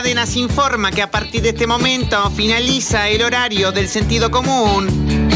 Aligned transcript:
Cadenas 0.00 0.34
informa 0.36 0.90
que 0.90 1.02
a 1.02 1.10
partir 1.10 1.42
de 1.42 1.50
este 1.50 1.66
momento 1.66 2.30
finaliza 2.30 3.10
el 3.10 3.22
horario 3.22 3.70
del 3.70 3.86
sentido 3.86 4.30
común. 4.30 5.28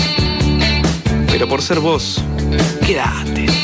Pero 1.31 1.47
por 1.47 1.61
ser 1.61 1.81
vos, 1.81 2.25
quédate. 2.87 3.64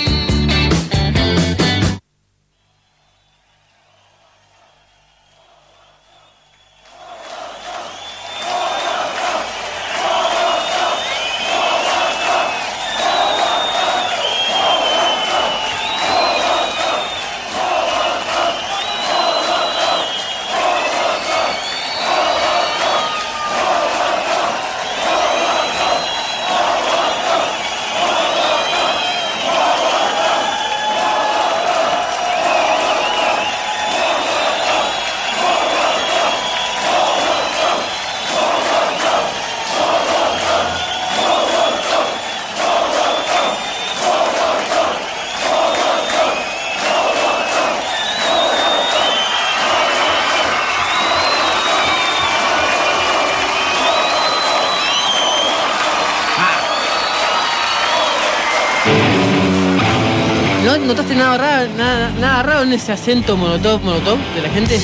Notaste 60.90 61.14
nada 61.14 61.38
raro, 61.38 61.70
nada, 61.76 62.10
nada 62.18 62.42
raro 62.42 62.62
en 62.62 62.72
ese 62.72 62.90
acento 62.90 63.36
monotop, 63.36 63.80
monotop 63.84 64.18
de 64.34 64.42
la 64.42 64.48
gente? 64.48 64.80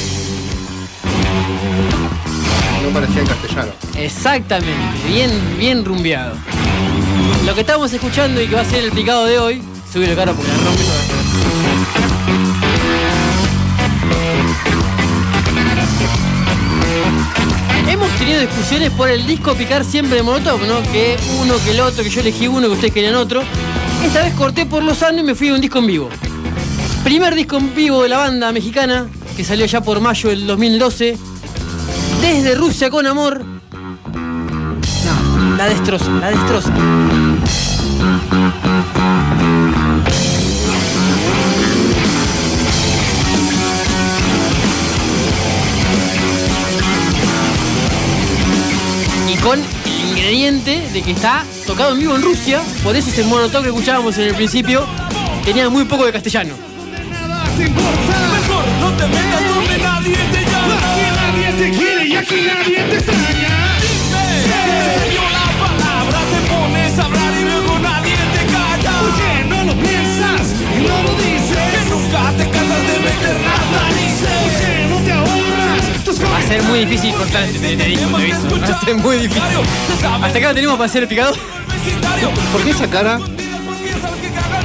No 2.84 2.90
parecía 2.90 3.22
en 3.22 3.26
castellano. 3.26 3.72
Exactamente, 3.96 5.08
bien, 5.08 5.30
bien 5.58 5.84
rumbeado. 5.84 6.36
Lo 7.44 7.54
que 7.56 7.62
estamos 7.62 7.92
escuchando 7.92 8.40
y 8.40 8.46
que 8.46 8.54
va 8.54 8.60
a 8.60 8.64
ser 8.64 8.84
el 8.84 8.92
picado 8.92 9.24
de 9.24 9.40
hoy, 9.40 9.60
subir 9.92 10.10
el 10.10 10.14
carro 10.14 10.34
porque 10.34 10.52
la 10.52 10.58
rompe. 10.58 10.82
Hemos 17.90 18.10
tenido 18.12 18.40
discusiones 18.42 18.90
por 18.92 19.08
el 19.08 19.26
disco 19.26 19.54
picar 19.56 19.84
siempre 19.84 20.18
de 20.18 20.22
Molotov, 20.22 20.64
¿no? 20.68 20.80
Que 20.92 21.16
uno, 21.40 21.54
que 21.64 21.72
el 21.72 21.80
otro, 21.80 22.04
que 22.04 22.10
yo 22.10 22.20
elegí 22.20 22.46
uno, 22.46 22.68
que 22.68 22.74
ustedes 22.74 22.94
querían 22.94 23.16
otro. 23.16 23.42
Esta 24.04 24.22
vez 24.22 24.34
corté 24.34 24.66
por 24.66 24.82
los 24.82 25.02
años 25.02 25.22
y 25.22 25.24
me 25.24 25.34
fui 25.34 25.48
a 25.48 25.54
un 25.54 25.60
disco 25.60 25.78
en 25.78 25.86
vivo. 25.86 26.08
Primer 27.04 27.34
disco 27.34 27.56
en 27.56 27.74
vivo 27.74 28.02
de 28.02 28.08
la 28.08 28.18
banda 28.18 28.52
mexicana, 28.52 29.06
que 29.36 29.44
salió 29.44 29.66
ya 29.66 29.80
por 29.80 30.00
mayo 30.00 30.30
del 30.30 30.46
2012. 30.46 31.16
Desde 32.20 32.54
Rusia 32.54 32.90
con 32.90 33.06
amor. 33.06 33.44
No, 33.44 35.56
la 35.56 35.66
destroza, 35.66 36.10
la 36.10 36.30
destroza. 36.30 36.72
De 50.46 51.02
que 51.02 51.10
está 51.10 51.44
tocado 51.66 51.94
en 51.94 51.98
vivo 51.98 52.14
en 52.14 52.22
Rusia, 52.22 52.62
por 52.84 52.94
eso 52.94 53.10
ese 53.10 53.24
monotón 53.24 53.64
que 53.64 53.70
escuchábamos 53.70 54.16
en 54.18 54.28
el 54.28 54.34
principio 54.36 54.86
tenía 55.44 55.68
muy 55.68 55.84
poco 55.86 56.06
de 56.06 56.12
castellano. 56.12 56.54
Mejor 57.58 58.64
no 58.80 58.92
te 58.92 59.06
metas 59.08 59.42
donde 59.48 59.78
nadie 59.78 60.14
te 60.14 60.44
llama. 60.44 60.76
Aquí 60.76 61.02
nadie 61.16 61.52
te 61.52 61.76
quiere 61.76 62.06
y 62.06 62.14
aquí 62.14 62.42
nadie 62.46 62.78
te 62.78 62.96
extraña. 62.96 63.78
Dime, 64.44 65.14
yo 65.16 65.22
la 65.34 65.46
palabra 65.66 66.18
te 66.30 66.38
pones 66.48 66.96
a 66.96 67.04
hablar 67.06 67.32
y 67.40 67.42
luego 67.42 67.78
nadie 67.80 68.14
te 68.14 68.46
calla. 68.46 68.92
¿Por 69.00 69.16
qué 69.16 69.44
no 69.48 69.64
lo 69.64 69.74
piensas 69.74 70.54
y 70.76 70.86
no 70.86 71.02
lo 71.02 71.12
dices? 71.16 71.58
Que 71.72 71.90
nunca 71.90 72.30
te 72.38 72.48
cansas 72.50 72.82
de 72.86 73.00
meter 73.00 73.36
las 73.40 73.64
narices. 73.74 74.45
Va 76.24 76.38
a 76.38 76.42
ser 76.42 76.62
muy 76.64 76.80
difícil 76.80 77.14
cortar 77.14 77.42
este, 77.44 77.72
este 77.72 77.84
disco, 77.86 78.08
te 78.08 78.16
aviso. 78.22 78.60
Va 78.60 78.66
a 78.66 78.80
ser 78.84 78.94
muy 78.96 79.16
difícil. 79.16 79.42
Hasta 80.22 80.38
acá 80.38 80.48
lo 80.48 80.54
tenemos 80.54 80.76
para 80.76 80.86
hacer 80.88 81.02
el 81.02 81.08
picado. 81.08 81.34
¿Por 82.52 82.62
qué 82.62 82.70
esa 82.70 82.88
cara? 82.88 83.18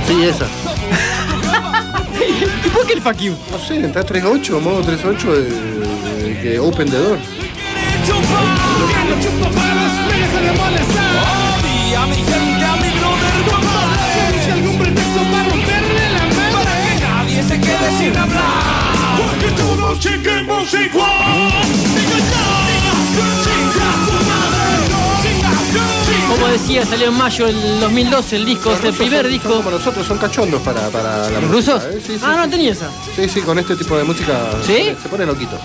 Sí, 0.08 0.24
esa. 0.24 0.46
¿Y 2.66 2.70
por 2.70 2.86
qué 2.88 2.94
el 2.94 3.02
fuck 3.02 3.18
you? 3.18 3.36
No 3.52 3.60
sé, 3.60 3.86
está 3.86 4.06
3.8, 4.06 4.60
modo 4.62 4.82
3.8 4.84 5.34
de, 5.34 5.42
de- 6.34 6.40
que 6.42 6.60
Open 6.60 6.90
the 6.90 6.98
Door. 6.98 7.20
Odia 10.72 12.04
a 12.04 12.08
mi 12.08 12.16
gente, 12.16 12.66
a 12.66 12.76
mi 12.76 12.90
brother 13.00 13.44
Guamán. 13.46 13.90
Busca 14.34 14.54
algún 14.54 14.78
pretexto 14.78 15.20
para 15.32 15.44
romperle 15.50 16.10
la 16.14 16.22
mente. 16.22 16.52
Para 16.54 16.74
que 16.86 16.94
nadie 17.02 17.44
se 17.44 17.56
quede 17.60 17.90
sin 17.98 18.16
hablar. 18.18 18.61
Como 26.30 26.48
decía, 26.48 26.86
salió 26.86 27.08
en 27.10 27.14
mayo 27.18 27.46
del 27.46 27.80
2012 27.82 28.36
el 28.38 28.46
disco, 28.46 28.74
es 28.74 28.84
el 28.84 28.94
primer 28.94 29.24
Son- 29.24 29.32
disco. 29.32 29.50
Son 29.50 29.58
como 29.64 29.72
nosotros, 29.78 30.08
son 30.08 30.18
cachondos 30.18 30.62
para, 30.62 30.88
para 30.90 31.30
la 31.30 31.40
¿Los 31.42 31.50
música, 31.52 31.74
rusos? 31.74 31.84
¿eh? 31.94 32.02
Sí, 32.06 32.14
sí, 32.14 32.20
ah, 32.24 32.36
no 32.46 32.50
tenía 32.50 32.72
esa. 32.72 32.90
Sí, 33.16 33.28
sí, 33.28 33.42
con 33.42 33.60
este 33.60 33.76
tipo 33.76 33.98
de 33.98 34.04
música 34.04 34.40
¿Sí? 34.66 34.96
se 35.02 35.10
pone- 35.10 35.26
loquito. 35.26 35.58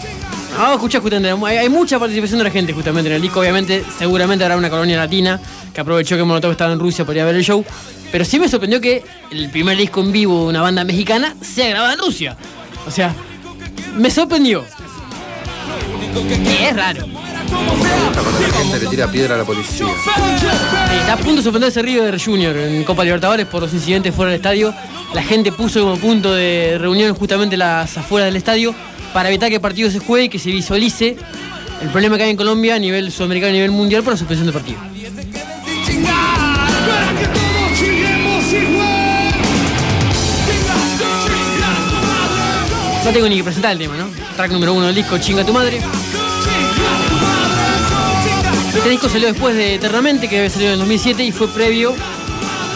Ah, 0.59 0.73
escucha 0.75 1.01
justamente, 1.01 1.31
hay, 1.47 1.57
hay 1.59 1.69
mucha 1.69 1.99
participación 1.99 2.39
de 2.39 2.45
la 2.45 2.51
gente 2.51 2.73
justamente 2.73 3.09
en 3.11 3.17
el 3.17 3.23
disco, 3.23 3.41
obviamente, 3.41 3.85
seguramente 3.99 4.45
habrá 4.45 4.57
una 4.57 4.71
colonia 4.71 4.97
latina 4.97 5.39
que 5.73 5.81
aprovechó 5.81 6.17
que 6.17 6.25
Molotov 6.25 6.51
estaba 6.53 6.73
en 6.73 6.81
Rusia 6.81 7.05
para 7.05 7.19
ir 7.19 7.23
a 7.23 7.27
ver 7.27 7.37
el 7.37 7.45
show, 7.45 7.65
pero 8.11 8.25
sí 8.25 8.39
me 8.41 8.49
sorprendió 8.49 8.81
que 8.81 9.05
el 9.31 9.51
primer 9.51 9.77
disco 9.77 10.01
en 10.01 10.13
vivo 10.13 10.43
de 10.45 10.49
una 10.49 10.63
banda 10.63 10.83
mexicana 10.85 11.35
sea 11.43 11.69
grabado 11.69 11.93
en 11.93 11.99
Rusia. 12.01 12.37
O 12.87 12.91
sea, 12.91 13.15
me 13.97 14.11
sorprendió. 14.11 14.65
Es 16.61 16.77
raro. 16.77 17.07
Cuando 17.49 18.41
la 18.41 18.49
gente 18.59 18.81
le 18.81 18.87
tira 18.89 19.11
piedra 19.11 19.35
a 19.35 19.39
la 19.39 19.45
policía. 19.45 19.87
Está 21.01 21.13
a 21.13 21.17
punto 21.17 21.37
de 21.37 21.43
suspenderse 21.43 21.83
River 21.83 22.21
Junior 22.21 22.57
en 22.57 22.85
Copa 22.85 23.05
Libertadores 23.05 23.47
por 23.47 23.63
los 23.63 23.73
incidentes 23.73 24.15
fuera 24.15 24.33
del 24.33 24.41
estadio. 24.41 24.75
La 25.15 25.23
gente 25.23 25.53
puso 25.53 25.83
como 25.83 25.97
punto 25.97 26.35
de 26.35 26.79
reunión 26.79 27.15
justamente 27.15 27.57
las 27.57 27.97
afueras 27.97 28.29
del 28.29 28.37
estadio 28.37 28.75
para 29.13 29.29
evitar 29.29 29.49
que 29.49 29.57
el 29.57 29.61
partido 29.61 29.91
se 29.91 29.99
juegue 29.99 30.25
y 30.25 30.29
que 30.29 30.39
se 30.39 30.51
visualice 30.51 31.17
el 31.81 31.89
problema 31.91 32.17
que 32.17 32.25
hay 32.25 32.31
en 32.31 32.37
Colombia 32.37 32.75
a 32.75 32.79
nivel 32.79 33.13
sudamericano 33.13 33.53
y 33.53 33.59
a 33.59 33.63
nivel 33.63 33.73
mundial 33.73 34.03
por 34.03 34.15
la 34.15 34.19
suspensión 34.19 34.47
del 34.47 34.55
partido. 34.55 34.79
No 43.07 43.13
tengo 43.13 43.29
ni 43.29 43.37
que 43.37 43.45
presentar 43.45 43.71
el 43.71 43.79
tema, 43.79 43.97
¿no? 43.97 44.09
Track 44.35 44.51
número 44.51 44.75
uno 44.75 44.87
del 44.87 44.95
disco, 44.97 45.17
Chinga 45.19 45.45
tu 45.45 45.53
madre. 45.53 45.81
Este 48.75 48.89
disco 48.89 49.09
salió 49.09 49.29
después 49.29 49.55
de 49.55 49.77
Eternamente, 49.77 50.29
que 50.29 50.51
salió 50.51 50.67
en 50.67 50.73
el 50.73 50.79
2007 50.81 51.23
y 51.23 51.31
fue 51.31 51.47
previo 51.47 51.95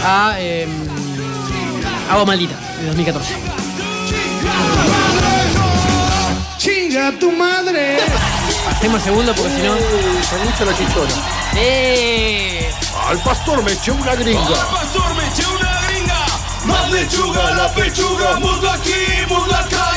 a 0.04 0.36
eh, 0.38 0.68
Agua 2.08 2.26
Maldita, 2.26 2.54
de 2.80 2.86
2014. 2.86 3.34
Chinga 6.58 7.10
tu 7.18 7.32
madre. 7.32 7.98
Hacemos 8.70 8.98
el 8.98 9.02
segundo 9.02 9.34
porque 9.34 9.50
si 9.50 9.62
no... 9.62 9.74
Son 9.74 10.44
mucho 10.44 10.64
la 10.64 10.76
chichona. 10.76 11.14
¡Eh! 11.56 12.70
Al 13.04 13.18
pastor 13.18 13.64
me 13.64 13.72
eché 13.72 13.90
una 13.90 14.14
gringa. 14.14 14.40
Al 14.40 14.68
pastor 14.68 15.12
me 15.16 15.26
eché 15.26 15.44
una 15.48 15.80
gringa. 15.88 16.24
Más 16.66 16.90
lechuga 16.92 17.50
la 17.50 17.74
pechuga, 17.74 18.38
muslo 18.38 18.70
aquí, 18.70 18.94
muslo 19.28 19.56
acá 19.56 19.89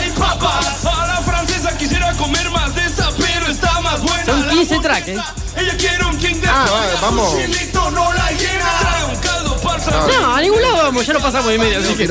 papas. 0.43 0.85
A 0.85 1.07
la 1.07 1.21
francesa 1.21 1.77
quisiera 1.77 2.11
comer 2.13 2.49
más 2.51 2.73
de 2.75 2.85
esa, 2.85 3.09
pero 3.17 3.47
está 3.47 3.79
más 3.81 4.01
buena. 4.01 4.25
Son 4.25 4.47
la 4.47 4.53
15 4.53 4.75
hamburguesa. 4.75 4.81
tracks, 4.81 5.07
¿eh? 5.07 5.17
Ella 5.55 5.77
quiere 5.77 6.05
un 6.05 6.17
king 6.17 6.35
de 6.41 6.47
Ah, 6.47 6.65
vale, 6.71 6.91
vamos. 7.01 7.35
chilito 7.37 7.91
no 7.91 8.13
la 8.13 8.31
llena. 8.31 8.69
Trae 8.79 9.05
un 9.05 9.15
caldo 9.17 9.57
para 9.61 10.07
No, 10.07 10.35
a 10.35 10.41
ningún 10.41 10.61
lado 10.61 10.75
vamos, 10.77 11.05
ya 11.05 11.13
lo 11.13 11.19
pasamos 11.21 11.51
de 11.51 11.57
medio, 11.59 11.79
así 11.79 11.93
que. 11.95 12.07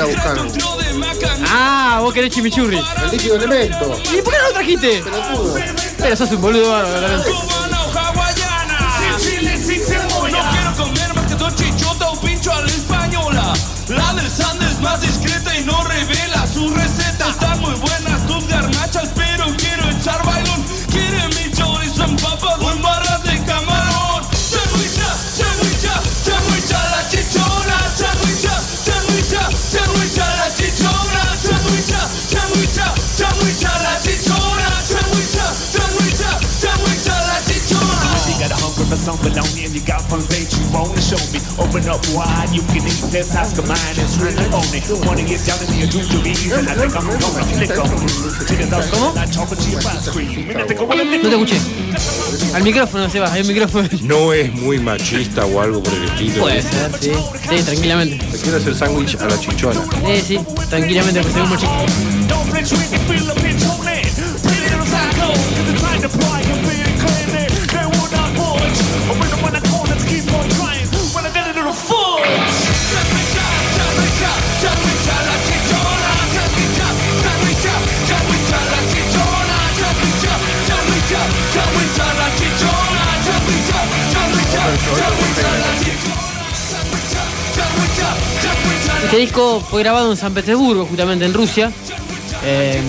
Ah, 1.48 1.98
vos 2.00 2.12
querés 2.14 2.30
chimichurri. 2.32 2.78
el 3.04 3.10
líquido 3.10 3.36
elemento. 3.36 3.96
¿Y 4.12 4.22
por 4.22 4.32
qué 4.32 4.38
no 4.40 4.46
lo 4.48 4.52
trajiste? 4.54 5.02
Pelotudo. 5.02 5.54
Pero 5.98 6.16
sos 6.16 6.30
un 6.32 6.40
boludo 6.40 6.70
bárbaro, 6.70 7.22
cebolla. 9.86 10.42
No 10.42 10.50
quiero 10.50 10.72
comer 10.76 11.14
más 11.14 11.26
que 11.26 11.34
dos 11.34 11.54
chichota 11.56 12.10
o 12.10 12.20
pincho 12.20 12.52
a 12.52 12.60
la 12.60 12.66
española. 12.68 13.52
La 13.88 14.14
del 14.14 14.30
Sand 14.30 14.62
es 14.62 14.80
más 14.80 15.00
discreta 15.00 15.41
Open 41.82 41.94
up 41.94 42.06
wide, 42.14 42.50
you 42.54 42.62
can 42.70 42.86
eat 42.86 43.02
this. 43.10 43.34
Oscar 43.34 43.66
mine 43.66 43.98
is 43.98 44.16
really 44.22 44.46
on 44.54 44.62
it. 44.70 44.86
Wanna 45.04 45.24
get 45.26 45.42
down 45.44 45.58
in 45.66 45.82
the 45.82 45.86
do 45.90 45.98
your 45.98 46.22
bees, 46.22 46.52
and 46.52 46.68
I 46.68 46.74
think 46.78 46.94
I'm 46.94 47.06
gonna 47.10 47.18
flick 47.18 47.76
on 47.76 47.90
it. 47.90 48.46
Chicken 48.46 48.72
out, 48.72 48.84
¿Cómo? 48.86 49.18
I 49.18 49.26
chop 49.26 49.50
it 49.50 49.58
to 49.58 49.68
your 49.68 49.80
ice 49.80 50.08
cream. 50.08 50.50
And 50.50 50.62
I 50.62 50.64
think 50.64 50.78
I'm 50.78 50.86
gonna 50.86 51.02
lick 51.02 51.24
No 51.24 51.30
te 51.30 51.34
escuché. 51.34 52.54
Al 52.54 52.62
micrófono, 52.62 53.10
Sebas, 53.10 53.32
hay 53.32 53.40
un 53.40 53.48
micrófono. 53.48 53.88
No 54.02 54.32
es 54.32 54.54
muy 54.54 54.78
machista 54.78 55.44
o 55.44 55.60
algo 55.60 55.82
por 55.82 55.92
el 55.92 56.04
estilo. 56.04 56.42
Puede 56.42 56.62
ser, 56.62 56.92
sí. 57.00 57.10
Sí, 57.50 57.62
tranquilamente. 57.64 58.26
Me 58.30 58.38
quiero 58.38 58.58
hacer 58.58 58.76
sándwich 58.76 59.16
a 59.16 59.26
la 59.26 59.40
chichona. 59.40 59.80
Sí, 60.06 60.22
sí, 60.24 60.38
tranquilamente, 60.70 61.20
pues 61.20 61.34
según 61.34 61.50
chiste. 61.58 61.66
Don't 62.28 63.61
Este 89.12 89.20
disco 89.20 89.60
fue 89.60 89.82
grabado 89.82 90.10
en 90.10 90.16
San 90.16 90.32
Petersburgo, 90.32 90.86
justamente 90.86 91.26
en 91.26 91.34
Rusia. 91.34 91.70
eh, 92.46 92.80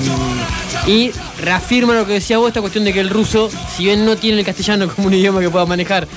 y 0.87 1.11
reafirma 1.41 1.95
lo 1.95 2.07
que 2.07 2.13
decía 2.13 2.37
vos, 2.37 2.47
esta 2.47 2.61
cuestión 2.61 2.85
de 2.85 2.93
que 2.93 3.01
el 3.01 3.09
ruso, 3.09 3.49
si 3.75 3.83
bien 3.83 4.05
no 4.05 4.15
tiene 4.15 4.39
el 4.39 4.45
castellano 4.45 4.87
como 4.87 5.09
un 5.09 5.13
idioma 5.15 5.41
que 5.41 5.49
pueda 5.49 5.65
manejar, 5.65 6.07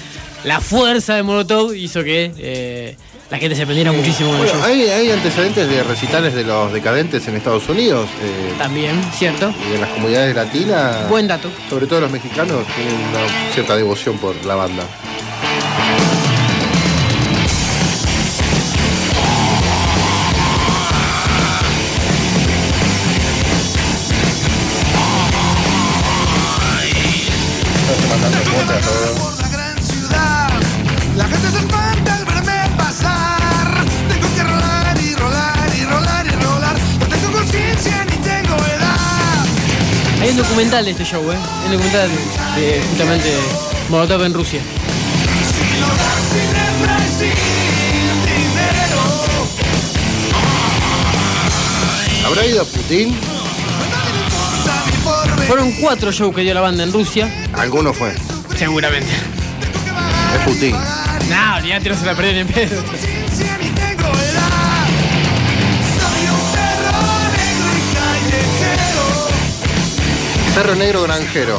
la 0.45 0.61
fuerza 0.61 1.17
de 1.17 1.25
Molotov 1.25 1.75
hizo 1.75 2.05
que 2.05 2.31
eh, 2.39 2.97
la 3.33 3.39
gente 3.39 3.57
se 3.57 3.65
prendiera 3.65 3.91
muchísimo 3.91 4.31
con 4.31 4.43
el 4.43 4.47
Bueno, 4.47 4.65
hay, 4.65 4.83
hay 4.83 5.11
antecedentes 5.11 5.69
de 5.69 5.83
recitales 5.83 6.35
de 6.35 6.45
los 6.45 6.73
decadentes 6.73 7.27
en 7.27 7.35
Estados 7.35 7.69
Unidos 7.69 8.09
eh, 8.23 8.55
También, 8.59 9.03
¿cierto? 9.13 9.53
y 9.69 9.75
en 9.75 9.81
las 9.81 9.91
comunidades 9.91 10.37
latinas. 10.37 11.09
Buen 11.09 11.27
dato. 11.27 11.51
Sobre 11.69 11.89
todo 11.89 12.03
los 12.03 12.13
mexicanos 12.13 12.65
tienen 12.77 12.95
una 12.95 13.53
cierta 13.53 13.75
devoción 13.75 14.17
por 14.19 14.37
la 14.47 14.55
banda. 14.55 14.85
Un 40.37 40.43
documental 40.43 40.85
de 40.85 40.91
este 40.91 41.03
show, 41.03 41.33
¿eh? 41.33 41.37
Documental 41.71 42.11
de, 42.57 42.61
de 42.61 42.83
justamente 42.91 43.33
Molotov 43.89 44.23
en 44.23 44.35
Rusia. 44.35 44.61
¿Habrá 52.27 52.45
ido 52.45 52.67
Putin? 52.67 53.17
A 54.69 54.95
porvenir. 55.05 55.47
Fueron 55.47 55.73
cuatro 55.81 56.13
shows 56.13 56.35
que 56.35 56.43
dio 56.43 56.53
la 56.53 56.61
banda 56.61 56.85
en 56.85 56.93
Rusia. 56.93 57.33
Alguno 57.55 57.95
fue. 57.95 58.15
Seguramente. 58.59 59.11
Es 59.15 60.45
Putin. 60.45 60.77
No, 61.31 61.57
olvídate, 61.57 61.89
no 61.89 61.97
se 61.97 62.05
la 62.05 62.15
perdieron 62.15 62.43
en 62.43 62.49
pedo. 62.49 62.83
Perro 70.57 70.75
negro 70.75 71.03
granjero. 71.03 71.59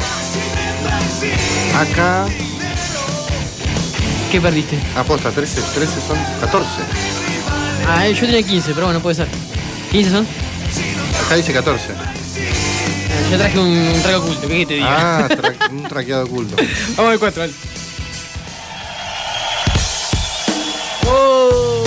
Acá, 1.78 2.26
¿Qué 4.32 4.40
perdiste? 4.40 4.78
aposta, 4.96 5.30
13, 5.30 5.62
13 5.74 5.92
son 6.06 6.18
14. 6.40 6.68
Ah, 7.88 8.06
eh, 8.06 8.12
yo 8.14 8.26
tenía 8.26 8.42
15, 8.42 8.74
pero 8.74 8.86
bueno, 8.86 9.00
puede 9.00 9.14
ser. 9.14 9.28
¿15 9.92 10.10
son? 10.10 10.26
Acá 11.26 11.36
dice 11.36 11.52
14. 11.52 11.92
Eh, 11.92 11.94
Yo 13.30 13.38
traje 13.38 13.58
un, 13.58 13.68
un 13.68 14.02
trago 14.02 14.24
oculto, 14.24 14.48
¿qué 14.48 14.66
te 14.66 14.74
diga? 14.74 15.18
Ah, 15.24 15.28
tra- 15.30 15.70
un 15.70 15.82
traqueado 15.84 16.24
oculto. 16.24 16.56
Vamos 16.96 17.12
al 17.12 17.18
4, 17.18 17.40
dale. 17.40 17.52
Oh. 21.06 21.84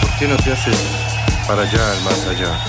¿Por 0.00 0.18
qué 0.18 0.26
no 0.26 0.36
te 0.36 0.52
haces 0.52 0.76
para 1.46 1.62
allá, 1.62 1.92
al 1.92 2.00
más 2.02 2.26
allá? 2.26 2.64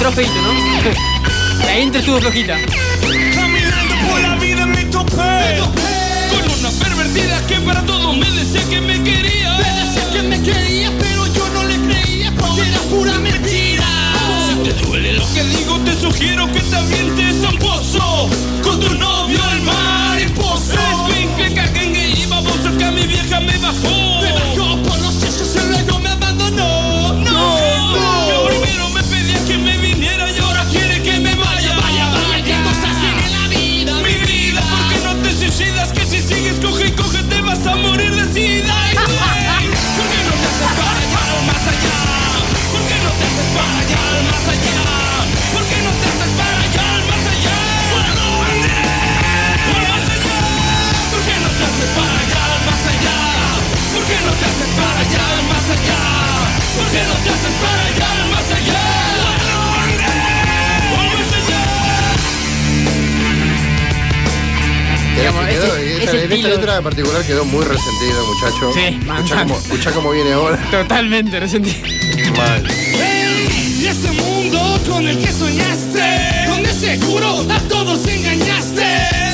Entró 0.00 0.12
feito, 0.12 0.32
¿no? 0.40 0.54
La 1.66 1.78
intro 1.78 2.00
estuvo 2.00 2.18
flojita. 2.20 2.56
Caminando 3.34 3.94
por 4.08 4.18
la 4.22 4.34
vida 4.36 4.64
me 4.64 4.86
topé. 4.86 5.60
Con 6.30 6.58
una 6.58 6.70
pervertida 6.70 7.46
que 7.46 7.56
para 7.56 7.82
todo 7.82 8.14
me 8.14 8.30
decía 8.30 8.62
que 8.70 8.80
me 8.80 8.94
quería. 9.02 9.58
Me 9.58 9.84
decía 9.84 10.10
que 10.10 10.22
me 10.22 10.40
quería 10.40 10.90
pero 10.98 11.26
yo 11.26 11.46
no 11.50 11.64
le 11.64 11.76
creía. 11.80 12.32
Porque 12.34 12.62
era 12.62 12.78
pura 12.88 13.18
mentira. 13.18 13.84
Si 14.48 14.70
te 14.70 14.86
duele 14.86 15.12
lo 15.12 15.34
que 15.34 15.44
digo 15.44 15.78
te 15.80 15.92
sugiero 15.92 16.50
que 16.50 16.60
también 16.60 17.14
te 17.14 17.34
zamposo. 17.34 18.30
Con 18.62 18.80
tu 18.80 18.94
novio 18.94 19.38
el 19.52 19.60
mariposo 19.60 20.72
Es 21.10 21.48
que 21.48 21.54
caguengue 21.54 22.08
y 22.08 22.24
baboso 22.24 22.74
que 22.78 22.84
a 22.84 22.90
mi 22.90 23.06
vieja 23.06 23.38
me 23.40 23.52
Me 23.52 23.58
bajó 23.58 24.19
esta 66.40 66.56
letra 66.56 66.76
en 66.78 66.84
particular 66.84 67.24
quedó 67.24 67.44
muy 67.44 67.64
resentido, 67.64 68.26
muchacho. 68.26 68.72
Sí, 68.72 68.80
escucha 68.80 69.06
manzana. 69.06 69.42
cómo, 69.42 69.58
escucha 69.58 69.92
cómo 69.92 70.10
viene 70.12 70.32
ahora. 70.32 70.56
Totalmente 70.70 71.38
resentido. 71.40 71.76
Mal. 72.36 72.66
Y 73.78 73.86
ese 73.86 74.10
mundo 74.12 74.80
con 74.88 75.06
el 75.06 75.18
que 75.18 75.32
soñaste, 75.32 76.46
donde 76.48 76.72
seguro 76.72 77.44
a 77.50 77.58
todos 77.68 78.06
engañaste. 78.06 78.86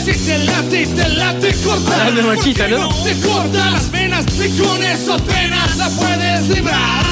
Si 0.05 0.13
te 0.13 0.39
late 0.39 0.83
y 0.83 0.87
te 0.87 1.09
late, 1.09 1.55
corta. 1.65 2.07
Hablando 2.07 2.23
de 2.23 2.37
machista, 2.37 2.67
¿Por 2.67 2.75
qué 2.75 2.81
¿no? 2.81 2.89
Te 3.03 3.15
corta 3.27 3.71
las 3.71 3.91
venas 3.91 4.25
y 4.35 4.59
con 4.61 4.83
eso 4.83 5.15
apenas 5.15 5.77
la 5.77 5.89
puedes 5.91 6.49
librar. 6.49 7.05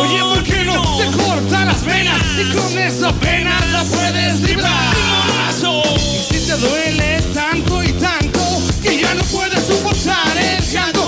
Oye, 0.00 0.20
¿por 0.20 0.42
qué 0.42 0.64
no 0.64 0.98
te 0.98 1.16
corta 1.16 1.64
las 1.64 1.84
venas 1.84 2.22
y 2.38 2.52
con 2.56 2.78
eso 2.78 3.08
apenas 3.08 3.68
la 3.70 3.84
puedes 3.84 4.40
librar? 4.40 4.94
Y 5.96 6.34
si 6.34 6.46
te 6.46 6.56
duele 6.56 7.20
tanto 7.34 7.79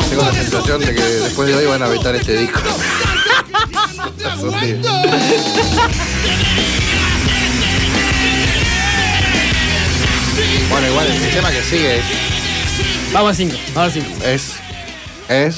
Tengo 0.09 0.23
la 0.25 0.33
sensación 0.33 0.81
de 0.81 0.95
que 0.95 1.03
después 1.03 1.49
de 1.49 1.55
hoy 1.57 1.67
van 1.67 1.83
a 1.83 1.89
vetar 1.89 2.15
este 2.15 2.37
disco. 2.37 2.61
no. 4.83 5.03
Bueno, 10.71 10.89
igual 10.89 11.07
el 11.07 11.19
sistema 11.21 11.51
que 11.51 11.63
sigue 11.63 11.99
es. 11.99 12.05
Vamos 13.13 13.31
al 13.31 13.37
5, 13.37 13.57
vamos 13.75 13.95
al 13.95 14.03
5. 14.03 14.25
Es. 14.25 14.53
Es. 15.29 15.57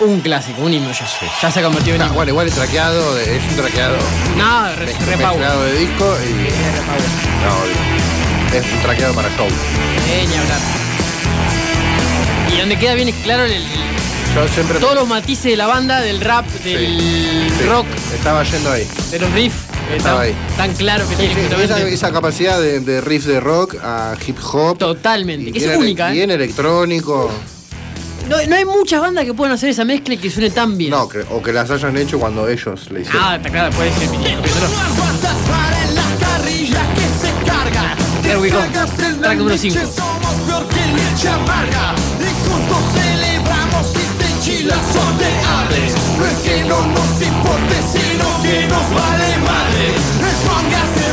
Un 0.00 0.20
clásico, 0.20 0.60
un 0.62 0.74
himno 0.74 0.90
ya. 0.92 1.06
Ya 1.40 1.50
se 1.50 1.60
ha 1.60 1.62
convertido 1.62 1.94
en 1.96 2.02
Ah, 2.02 2.06
himno. 2.06 2.16
bueno, 2.16 2.30
igual 2.32 2.48
el 2.48 2.52
traqueado 2.52 3.14
de- 3.14 3.36
es 3.36 3.42
un 3.50 3.56
traqueado 3.56 3.96
No, 4.36 4.74
re, 4.74 4.92
repago. 5.06 5.62
de 5.62 5.78
disco 5.78 6.16
y. 6.28 6.32
No, 7.44 7.66
digo, 7.66 7.80
es 8.66 8.72
un 8.72 8.82
traqueado 8.82 9.14
para 9.14 9.28
show. 9.36 9.46
Eh, 10.10 10.26
ni 10.28 10.36
hablar. 10.36 10.58
Y 12.54 12.58
donde 12.60 12.78
queda 12.78 12.94
bien 12.94 13.10
claro 13.22 13.44
el- 13.44 13.52
el- 13.52 13.62
Yo 14.34 14.48
siempre. 14.48 14.78
todos 14.78 14.94
los 14.94 15.08
matices 15.08 15.44
de 15.44 15.56
la 15.56 15.66
banda, 15.66 16.00
del 16.00 16.20
rap, 16.20 16.46
del 16.64 17.50
Sí, 17.58 17.64
rock, 17.68 17.86
Estaba 18.14 18.42
yendo 18.44 18.70
ahí. 18.72 18.86
de 19.10 19.18
los 19.18 19.30
riffs. 19.32 19.56
Eh, 19.92 19.96
Estaba 19.98 20.20
tan, 20.20 20.26
ahí. 20.28 20.34
tan 20.56 20.72
claro 20.74 21.08
que 21.08 21.14
tiene 21.16 21.34
Sí, 21.34 21.40
esa, 21.40 21.56
justamente. 21.56 21.94
esa 21.94 22.12
capacidad 22.12 22.58
de, 22.60 22.80
de 22.80 23.00
riff 23.02 23.26
de 23.26 23.38
rock 23.40 23.76
a 23.82 24.14
hip 24.26 24.38
hop. 24.52 24.78
Totalmente, 24.78 25.50
y 25.50 25.52
que 25.52 25.58
es 25.58 25.66
bien 25.68 25.78
única, 25.78 26.10
¿eh? 26.10 26.14
Bien 26.14 26.30
electrónico. 26.30 27.30
No, 28.28 28.36
no 28.46 28.56
hay 28.56 28.64
muchas 28.64 29.02
bandas 29.02 29.26
que 29.26 29.34
puedan 29.34 29.52
hacer 29.54 29.68
esa 29.68 29.84
mezcla 29.84 30.14
y 30.14 30.16
que 30.16 30.30
suene 30.30 30.48
tan 30.50 30.78
bien. 30.78 30.90
No, 30.90 31.06
que- 31.08 31.24
o 31.30 31.42
que 31.42 31.52
las 31.52 31.70
hayan 31.70 31.96
hecho 31.98 32.18
cuando 32.18 32.48
ellos 32.48 32.90
le 32.90 33.02
hicieron. 33.02 33.22
Ah, 33.22 33.36
está 33.36 33.50
claro, 33.50 33.76
puede 33.76 33.92
ser. 33.92 34.08
There 38.22 38.38
we 38.40 38.50
go. 38.50 38.58
Track 39.20 39.36
número 39.38 39.58
5. 39.58 39.78
Juntos 42.74 42.92
celebramos 42.92 43.86
y 43.92 44.18
te 44.18 44.30
enchilas 44.30 44.96
o 44.96 45.18
te 45.18 45.26
ardes. 45.26 45.94
No 46.18 46.26
es 46.26 46.38
que 46.38 46.64
no 46.64 46.86
nos 46.86 47.22
importe, 47.22 47.76
sino 47.92 48.42
que 48.42 48.66
nos 48.66 48.90
vale 48.90 49.38
madre. 49.38 49.94
Póngase 50.46 51.03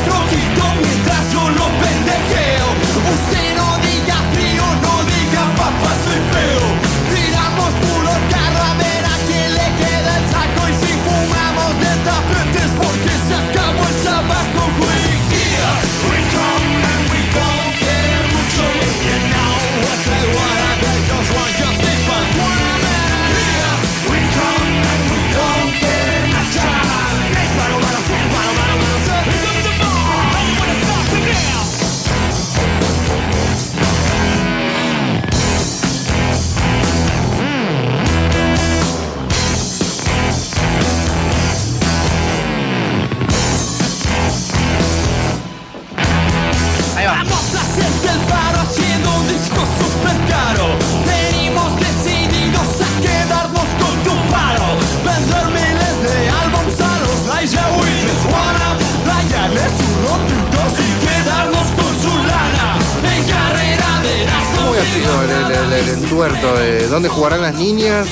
¿Cómo 64.57 64.73
ha 64.73 64.85
sido 64.93 65.23
el, 65.23 65.29
el- 65.31 65.51
el- 65.51 65.73
el 65.73 65.89
entuerto 66.03 66.55
de 66.57 66.87
dónde 66.87 67.09
jugarán 67.09 67.41
las 67.41 67.53
niñas? 67.55 68.07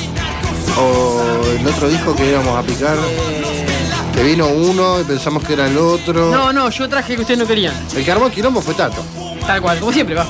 O 0.77 1.41
el 1.59 1.67
otro 1.67 1.89
disco 1.89 2.15
que 2.15 2.29
íbamos 2.29 2.57
a 2.57 2.63
picar. 2.63 2.97
Que 4.15 4.23
vino 4.23 4.47
uno 4.47 4.99
y 4.99 5.03
pensamos 5.03 5.43
que 5.43 5.53
era 5.53 5.67
el 5.67 5.77
otro. 5.77 6.31
No, 6.31 6.51
no, 6.53 6.69
yo 6.69 6.89
traje 6.89 7.15
que 7.15 7.21
ustedes 7.21 7.39
no 7.39 7.47
querían. 7.47 7.73
El 7.95 8.03
que 8.03 8.11
armó 8.11 8.27
el 8.27 8.31
quilombo 8.31 8.61
fue 8.61 8.73
Tato. 8.73 9.03
Tal 9.45 9.61
cual, 9.61 9.79
como 9.79 9.91
siempre, 9.93 10.15
va. 10.15 10.25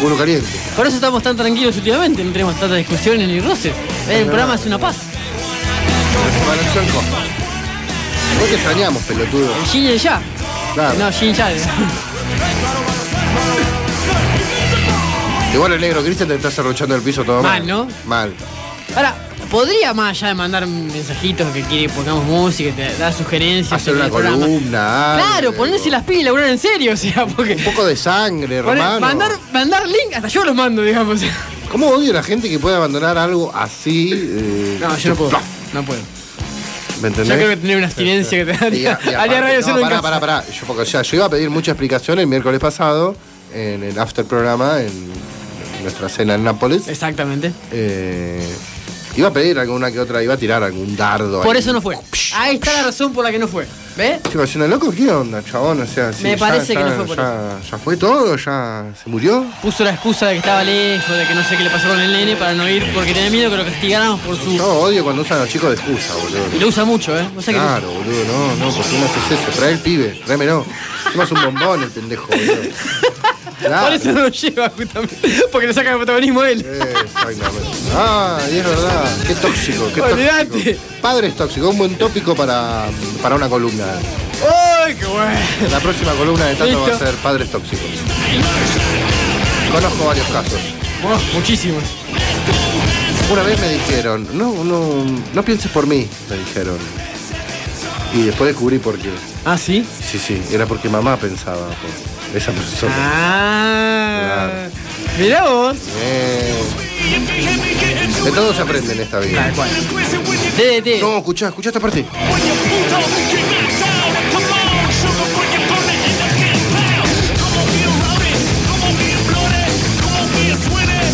Uno 0.00 0.16
caliente. 0.16 0.48
Por 0.76 0.86
eso 0.86 0.96
estamos 0.96 1.22
tan 1.22 1.36
tranquilos 1.36 1.76
últimamente, 1.76 2.24
no 2.24 2.32
tenemos 2.32 2.54
tantas 2.58 2.78
discusiones 2.78 3.28
ni 3.28 3.40
roces. 3.40 3.72
El 4.08 4.26
programa 4.26 4.54
es 4.56 4.66
una 4.66 4.78
paz. 4.78 4.96
Se 4.96 6.48
balanceó 6.48 6.82
el. 6.82 6.92
Vos 8.40 8.48
te 8.48 8.54
extrañamos, 8.54 9.02
pelotudo. 9.04 9.48
El 9.74 9.78
y 9.94 9.98
ya. 9.98 10.20
Claro. 10.74 10.98
No, 10.98 11.10
yin 11.10 11.34
ya. 11.34 11.50
Igual 15.54 15.72
el 15.74 15.80
negro 15.80 16.02
Cristian 16.02 16.28
te 16.28 16.36
está 16.36 16.50
cerruchando 16.50 16.94
el 16.94 17.02
piso 17.02 17.24
todo 17.24 17.42
mal. 17.42 17.60
Mal, 17.60 17.66
¿no? 17.66 17.88
Mal. 18.06 18.32
Ahora, 18.96 19.14
podría 19.50 19.92
más 19.92 20.10
allá 20.10 20.28
de 20.28 20.34
mandar 20.34 20.66
mensajitos 20.66 21.50
que 21.52 21.62
quiere 21.62 21.86
que 21.88 21.92
pongamos 21.92 22.24
música, 22.24 22.74
que 22.74 22.82
te 22.88 22.96
da 22.98 23.12
sugerencias. 23.12 23.80
Hacer 23.80 23.94
una 23.96 24.08
columna. 24.08 25.14
algo. 25.14 25.26
Claro, 25.28 25.52
ponerse 25.54 25.90
las 25.90 26.04
pilas 26.04 26.24
laburar 26.24 26.48
en 26.48 26.58
serio, 26.58 26.94
o 26.94 26.96
sea, 26.96 27.26
porque. 27.26 27.54
Un 27.56 27.64
poco 27.64 27.84
de 27.84 27.96
sangre, 27.96 28.56
hermano. 28.56 28.98
mandar, 29.00 29.32
mandar 29.52 29.86
link, 29.86 30.14
hasta 30.14 30.28
yo 30.28 30.44
los 30.44 30.54
mando, 30.54 30.82
digamos. 30.82 31.20
¿Cómo 31.70 31.88
odio 31.88 32.10
a 32.12 32.14
la 32.14 32.22
gente 32.22 32.48
que 32.50 32.58
puede 32.58 32.76
abandonar 32.76 33.16
algo 33.18 33.54
así? 33.54 34.10
eh, 34.14 34.78
No, 34.80 34.96
yo 34.96 35.10
no 35.10 35.16
puedo. 35.16 35.30
plaf? 35.30 35.42
No 35.74 35.82
puedo. 35.84 36.00
¿Me 37.02 37.08
entendés? 37.08 37.28
Yo 37.28 37.34
creo 37.34 37.48
que 37.48 37.56
tener 37.56 37.76
una 37.76 37.86
abstinencia 37.86 38.38
que 38.38 38.52
te 38.52 38.56
radio 38.56 38.96
no, 39.74 39.80
pará, 39.80 40.00
pará, 40.00 40.20
pará. 40.20 40.44
Yo, 40.46 40.66
porque, 40.66 40.82
o 40.82 40.86
sea, 40.86 41.02
yo 41.02 41.16
iba 41.16 41.26
a 41.26 41.28
pedir 41.28 41.50
mucha 41.50 41.72
explicación 41.72 42.20
el 42.20 42.28
miércoles 42.28 42.60
pasado 42.60 43.16
en 43.52 43.82
el 43.82 43.98
after 43.98 44.24
programa, 44.24 44.80
en 44.80 45.10
nuestra 45.82 46.08
cena 46.08 46.36
en 46.36 46.44
Nápoles. 46.44 46.86
Exactamente. 46.86 47.52
Eh, 47.72 48.40
iba 49.16 49.28
a 49.28 49.32
pedir 49.32 49.58
alguna 49.58 49.90
que 49.90 50.00
otra, 50.00 50.22
iba 50.22 50.34
a 50.34 50.36
tirar 50.36 50.62
algún 50.62 50.96
dardo. 50.96 51.42
Por 51.42 51.54
ahí. 51.56 51.60
eso 51.60 51.72
no 51.72 51.80
fue. 51.82 51.96
Ahí 52.34 52.54
está 52.56 52.72
la 52.72 52.82
razón 52.84 53.12
por 53.12 53.24
la 53.24 53.30
que 53.30 53.38
no 53.38 53.46
fue. 53.48 53.66
¿Ves? 53.94 54.20
Estoy 54.24 54.42
haciendo 54.42 54.66
loco, 54.68 54.90
¿qué 54.90 55.10
onda, 55.10 55.42
chabón? 55.44 55.82
O 55.82 55.86
sea, 55.86 56.14
sí, 56.14 56.22
Me 56.22 56.30
ya- 56.30 56.36
parece 56.38 56.72
ya- 56.72 56.78
que 56.82 56.84
no 56.90 56.96
fue 56.96 57.04
por 57.04 57.16
ya, 57.18 57.58
ya 57.70 57.76
fue 57.78 57.96
todo, 57.98 58.36
ya 58.38 58.86
se 59.02 59.10
murió. 59.10 59.44
Puso 59.60 59.84
la 59.84 59.90
excusa 59.90 60.28
de 60.28 60.32
que 60.32 60.38
estaba 60.38 60.64
lejos, 60.64 61.14
de 61.14 61.26
que 61.26 61.34
no 61.34 61.44
sé 61.44 61.58
qué 61.58 61.64
le 61.64 61.68
pasó 61.70 61.88
con 61.88 62.00
el 62.00 62.10
nene 62.10 62.34
para 62.36 62.54
no 62.54 62.66
ir 62.66 62.90
porque 62.94 63.12
tenía 63.12 63.28
miedo 63.30 63.50
que 63.50 63.56
lo 63.58 63.64
castigáramos 63.66 64.20
por 64.20 64.34
su. 64.38 64.50
Yo 64.56 64.66
odio 64.80 65.04
cuando 65.04 65.20
usan 65.20 65.36
a 65.36 65.40
los 65.42 65.50
chicos 65.50 65.68
de 65.68 65.76
excusa, 65.76 66.14
Y 66.18 66.22
boludo. 66.22 66.60
lo 66.60 66.68
usa 66.68 66.84
mucho, 66.86 67.18
¿eh? 67.18 67.28
O 67.36 67.42
sea 67.42 67.52
que. 67.52 67.60
Claro, 67.60 67.88
boludo, 67.92 68.24
no, 68.24 68.56
no, 68.64 68.74
¿por 68.74 68.82
qué 68.86 68.98
no 68.98 69.04
haces 69.04 69.38
eso? 69.38 69.58
Trae 69.58 69.72
el 69.72 69.78
pibe, 69.80 70.18
tráemelo. 70.24 70.64
Somos 71.12 71.30
un 71.32 71.42
bombón 71.44 71.82
el 71.82 71.90
pendejo, 71.90 72.28
boludo. 72.28 72.62
Claro. 73.62 73.86
Por 73.86 73.94
eso 73.94 74.12
no 74.12 74.20
lo 74.22 74.28
lleva, 74.28 74.70
justamente. 74.70 75.16
Porque 75.50 75.66
le 75.68 75.74
saca 75.74 75.90
el 75.92 75.96
protagonismo 75.98 76.40
a 76.40 76.50
él. 76.50 76.60
Exactamente. 76.60 77.68
Ah, 77.94 78.38
y 78.52 78.56
es 78.58 78.64
verdad. 78.64 79.16
Qué 79.26 79.34
tóxico, 79.34 79.90
qué 79.94 80.00
Olvídate. 80.00 80.44
tóxico. 80.46 80.80
Padres 81.00 81.36
tóxicos, 81.36 81.70
un 81.70 81.78
buen 81.78 81.94
tópico 81.96 82.34
para, 82.34 82.86
para 83.22 83.36
una 83.36 83.48
columna. 83.48 83.84
¡Ay, 84.84 84.94
qué 84.96 85.06
bueno! 85.06 85.38
La 85.70 85.78
próxima 85.80 86.12
columna 86.12 86.46
de 86.46 86.54
Tato 86.56 86.80
va 86.82 86.88
a 86.94 86.98
ser 86.98 87.14
padres 87.16 87.50
tóxicos. 87.50 87.86
Conozco 89.72 90.04
varios 90.06 90.26
casos. 90.26 90.60
Oh, 91.04 91.18
muchísimos. 91.34 91.82
Una 93.30 93.42
vez 93.42 93.58
me 93.60 93.68
dijeron, 93.68 94.26
no, 94.34 94.64
no, 94.64 95.04
no 95.32 95.42
pienses 95.44 95.70
por 95.70 95.86
mí, 95.86 96.06
me 96.28 96.36
dijeron. 96.36 96.76
Y 98.14 98.22
después 98.24 98.48
descubrí 98.48 98.78
por 98.78 98.98
qué. 98.98 99.08
¿Ah, 99.44 99.56
sí? 99.56 99.86
Sí, 100.10 100.18
sí, 100.18 100.42
era 100.52 100.66
porque 100.66 100.88
mamá 100.88 101.16
pensaba 101.16 101.66
por 101.66 101.90
esa 102.34 102.52
persona. 102.52 102.94
Ah. 102.96 104.48
Mirá 105.18 105.42
vos. 105.44 105.76
Bien. 106.00 107.22
De 108.24 108.30
todo 108.30 108.54
se 108.54 108.62
aprende 108.62 108.92
en 108.92 109.00
esta 109.00 109.18
vida. 109.18 109.42
Tal 109.42 109.52
cual. 109.52 109.68
DDT. 110.56 111.00
No, 111.00 111.18
escuchá, 111.18 111.48
escuchá 111.48 111.68
esta 111.70 111.80
parte. 111.80 112.04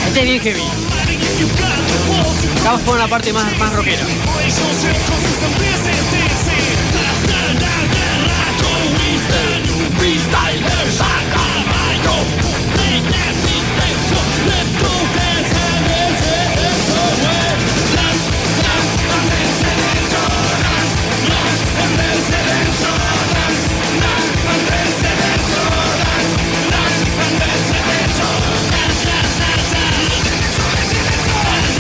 Este 0.06 0.20
es 0.20 0.26
bien 0.26 0.40
heavy. 0.40 0.62
Acá 2.60 2.78
fue 2.78 2.94
una 2.94 3.08
parte 3.08 3.32
más, 3.32 3.58
más 3.58 3.72
rockera. 3.72 4.02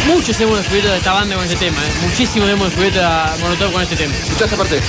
Muchos 0.06 0.40
hemos 0.40 0.58
descubierto 0.58 0.90
de 0.90 0.98
esta 0.98 1.12
banda 1.12 1.36
con 1.36 1.44
este 1.44 1.56
tema, 1.56 1.78
¿eh? 1.78 1.92
Muchísimos 2.02 2.48
hemos 2.48 2.66
descubierto 2.68 3.00
a 3.00 3.34
Molotov 3.40 3.72
con 3.72 3.82
este 3.82 3.96
tema. 3.96 4.14
Escuchá 4.14 4.44
esta 4.44 4.56
parte. 4.56 4.80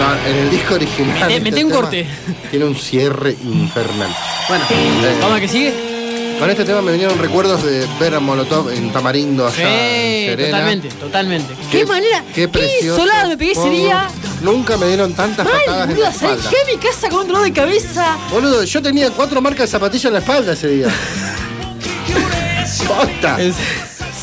No, 0.00 0.28
en 0.30 0.36
el 0.36 0.50
disco 0.50 0.74
original. 0.74 1.14
Mete- 1.14 1.36
este 1.36 1.40
mete 1.50 1.64
un 1.64 1.70
corte. 1.70 2.06
Tiene 2.50 2.64
un 2.66 2.74
cierre 2.76 3.36
infernal. 3.44 4.14
Bueno, 4.48 4.64
Eh, 4.70 5.16
vamos 5.20 5.36
a 5.36 5.40
que 5.40 5.48
sigue. 5.48 5.94
Con 6.38 6.50
este 6.50 6.64
tema 6.64 6.82
me 6.82 6.90
vinieron 6.92 7.16
recuerdos 7.18 7.62
de 7.62 7.86
ver 8.00 8.14
a 8.16 8.20
Molotov 8.20 8.68
en 8.70 8.92
Tamarindo 8.92 9.46
allá 9.46 9.62
en 9.62 10.30
Serena. 10.30 10.58
totalmente, 10.58 10.88
totalmente. 10.88 11.54
¿Qué, 11.70 11.86
manera? 11.86 12.24
Qué 12.34 12.48
precioso. 12.48 13.00
solada 13.02 13.28
me 13.28 13.36
pegué 13.36 13.52
ese 13.52 13.70
día. 13.70 14.08
Nunca 14.42 14.76
me 14.76 14.88
dieron 14.88 15.14
tantas 15.14 15.46
Ay, 15.46 15.52
patadas 15.64 15.84
en 15.84 15.88
boludo, 15.94 16.04
la 16.04 16.12
¿sabes? 16.12 16.36
espalda. 16.38 16.50
Llegué 16.50 16.62
a 16.62 16.76
mi 16.76 16.82
casa 16.82 17.08
con 17.08 17.20
un 17.20 17.26
dolor 17.28 17.42
de 17.44 17.52
cabeza. 17.52 18.16
Boludo, 18.30 18.64
yo 18.64 18.82
tenía 18.82 19.10
cuatro 19.10 19.40
marcas 19.40 19.60
de 19.60 19.66
zapatilla 19.68 20.08
en 20.08 20.12
la 20.14 20.18
espalda 20.18 20.52
ese 20.54 20.68
día. 20.68 20.88
Posta. 22.88 23.40
Es- 23.40 23.54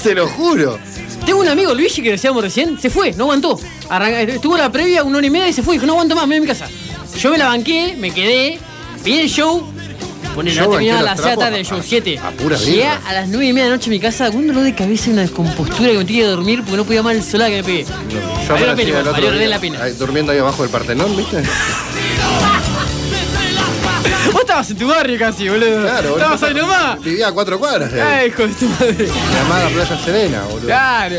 Se 0.03 0.13
lo 0.13 0.27
juro. 0.27 0.77
Tengo 1.25 1.39
un 1.39 1.47
amigo, 1.47 1.73
Luigi, 1.73 2.01
que 2.01 2.11
decíamos 2.11 2.43
recién, 2.43 2.79
se 2.79 2.89
fue, 2.89 3.13
no 3.13 3.23
aguantó. 3.25 3.57
Arranca- 3.91 4.21
estuvo 4.21 4.57
la 4.57 4.71
previa 4.71 5.03
una 5.03 5.17
hora 5.17 5.27
y 5.27 5.29
media 5.29 5.49
y 5.49 5.53
se 5.53 5.61
fue. 5.63 5.73
Dijo, 5.75 5.85
no 5.85 5.93
aguanto 5.93 6.15
más, 6.15 6.23
me 6.25 6.35
voy 6.35 6.37
a 6.37 6.41
mi 6.41 6.47
casa. 6.47 6.67
Yo 7.19 7.29
me 7.31 7.37
la 7.37 7.47
banqué, 7.47 7.95
me 7.99 8.11
quedé, 8.11 8.57
vi 9.03 9.19
el 9.19 9.29
show. 9.29 9.67
Pone, 10.33 10.53
Yo 10.53 10.63
no 10.63 10.69
terminaba 10.69 10.99
a 11.01 11.03
las 11.03 11.19
6 11.19 11.25
de 11.25 11.29
la 11.35 11.43
tarde, 11.43 11.59
el 11.59 11.65
show 11.65 11.79
a- 11.79 11.83
7. 11.83 12.17
a 12.17 12.31
pura 12.31 12.55
Llegué 12.55 12.71
birra. 12.77 13.01
a 13.05 13.11
las 13.13 13.27
9 13.27 13.45
y 13.47 13.51
media 13.51 13.65
de 13.65 13.69
la 13.71 13.75
noche 13.75 13.87
en 13.87 13.91
mi 13.91 13.99
casa 13.99 14.29
un 14.29 14.47
dolor 14.47 14.63
de 14.63 14.73
cabeza 14.73 15.09
y 15.09 15.13
una 15.13 15.23
descompostura 15.23 15.89
que 15.91 15.97
me 15.97 16.05
tenía 16.05 16.21
que 16.21 16.27
dormir 16.29 16.59
porque 16.61 16.77
no 16.77 16.85
podía 16.85 17.03
más 17.03 17.15
el 17.15 17.23
solar 17.23 17.49
que 17.49 17.57
me 17.57 17.63
pegué. 17.65 17.83
Yo 17.83 18.53
valió 18.53 18.67
la 18.67 18.75
pena, 18.77 18.99
el 19.01 19.07
otro 19.09 19.31
día, 19.37 19.47
la 19.49 19.59
pena. 19.59 19.83
ahí, 19.83 19.91
durmiendo 19.93 20.31
ahí 20.31 20.39
abajo 20.39 20.61
del 20.63 20.71
Partenón, 20.71 21.17
¿viste? 21.17 21.43
Vos 24.31 24.41
estabas 24.41 24.69
en 24.71 24.77
tu 24.77 24.87
barrio 24.87 25.19
casi, 25.19 25.49
boludo. 25.49 25.81
Claro, 25.81 26.09
boludo. 26.11 26.17
Estabas 26.33 26.43
ahí 26.43 26.53
nomás. 26.53 27.01
Vivía 27.03 27.27
a 27.27 27.31
cuatro 27.33 27.59
cuadras 27.59 27.91
ahí. 27.91 27.99
Ay, 27.99 28.27
hijo 28.29 28.43
de 28.47 28.53
tu 28.53 28.65
madre. 28.69 29.09
Llamada 29.33 29.67
Playa 29.69 29.99
Serena, 30.05 30.43
boludo. 30.43 30.67
Claro. 30.67 31.15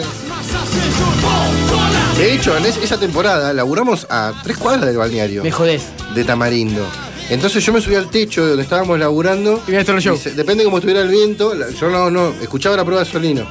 De 2.16 2.34
hecho, 2.34 2.56
en 2.56 2.64
es- 2.66 2.76
esa 2.76 2.98
temporada 2.98 3.52
laburamos 3.52 4.06
a 4.10 4.32
tres 4.42 4.56
cuadras 4.56 4.86
del 4.86 4.96
balneario. 4.96 5.42
Me 5.42 5.50
jodés. 5.50 5.82
de 6.14 6.24
Tamarindo. 6.24 6.86
Entonces 7.30 7.64
yo 7.64 7.72
me 7.72 7.80
subí 7.80 7.94
al 7.94 8.10
techo 8.10 8.42
de 8.42 8.48
donde 8.50 8.62
estábamos 8.64 8.98
laburando. 8.98 9.62
Y 9.66 9.70
veías 9.70 9.86
todo 9.86 9.96
el 9.96 10.02
show. 10.02 10.14
y 10.14 10.18
se- 10.18 10.32
depende 10.32 10.64
cómo 10.64 10.76
estuviera 10.78 11.00
el 11.00 11.08
viento. 11.08 11.52
Yo 11.80 11.88
no, 11.90 12.10
no, 12.10 12.34
escuchaba 12.40 12.76
la 12.76 12.84
prueba 12.84 13.02
de 13.04 13.10
Solino. 13.10 13.46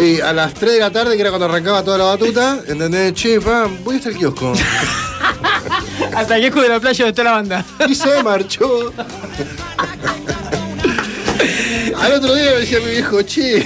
Y 0.00 0.20
a 0.20 0.32
las 0.32 0.52
3 0.54 0.74
de 0.74 0.80
la 0.80 0.90
tarde, 0.90 1.14
que 1.14 1.20
era 1.20 1.30
cuando 1.30 1.46
arrancaba 1.46 1.82
toda 1.84 1.96
la 1.98 2.04
batuta, 2.04 2.58
¿entendés? 2.66 3.14
Che, 3.14 3.40
pa, 3.40 3.68
voy 3.84 3.96
hasta 3.98 4.08
el 4.10 4.16
kiosco. 4.18 4.52
Hasta 6.14 6.36
el 6.36 6.52
de 6.52 6.68
la 6.68 6.80
playa 6.80 7.04
de 7.06 7.12
toda 7.12 7.24
la 7.24 7.30
banda. 7.32 7.64
Y 7.88 7.94
se 7.94 8.22
marchó. 8.22 8.92
Al 12.00 12.12
otro 12.12 12.34
día 12.34 12.50
me 12.50 12.56
decía 12.58 12.80
mi 12.80 12.90
viejo, 12.90 13.22
che, 13.22 13.64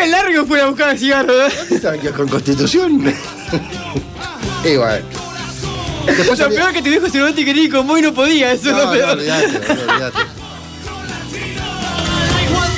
Qué 0.00 0.06
largo 0.08 0.46
fue 0.46 0.60
a 0.60 0.66
buscar 0.66 0.90
el 0.90 0.98
cigarro, 0.98 1.46
¿eh? 1.46 1.52
¿dónde 1.58 1.74
está 1.76 1.94
el 1.94 2.00
kiosco 2.00 2.22
en 2.22 2.28
Constitución? 2.28 3.14
Igual. 4.64 5.04
Después 6.06 6.38
Lo 6.38 6.44
salí- 6.46 6.56
peor 6.56 6.72
que 6.72 6.82
tu 6.82 6.90
viejo 6.90 7.06
seguramente 7.06 7.44
quería 7.44 7.64
ir 7.64 7.72
con 7.72 7.86
vos 7.86 7.98
y 7.98 8.02
no 8.02 8.14
podía, 8.14 8.52
eso 8.52 8.68
es 8.70 8.72
No, 8.72 8.78
lo 8.78 8.84
no, 8.86 8.92
peor. 8.92 9.10
olvidate, 9.10 9.52
no, 9.52 9.92
olvidate. 9.92 10.18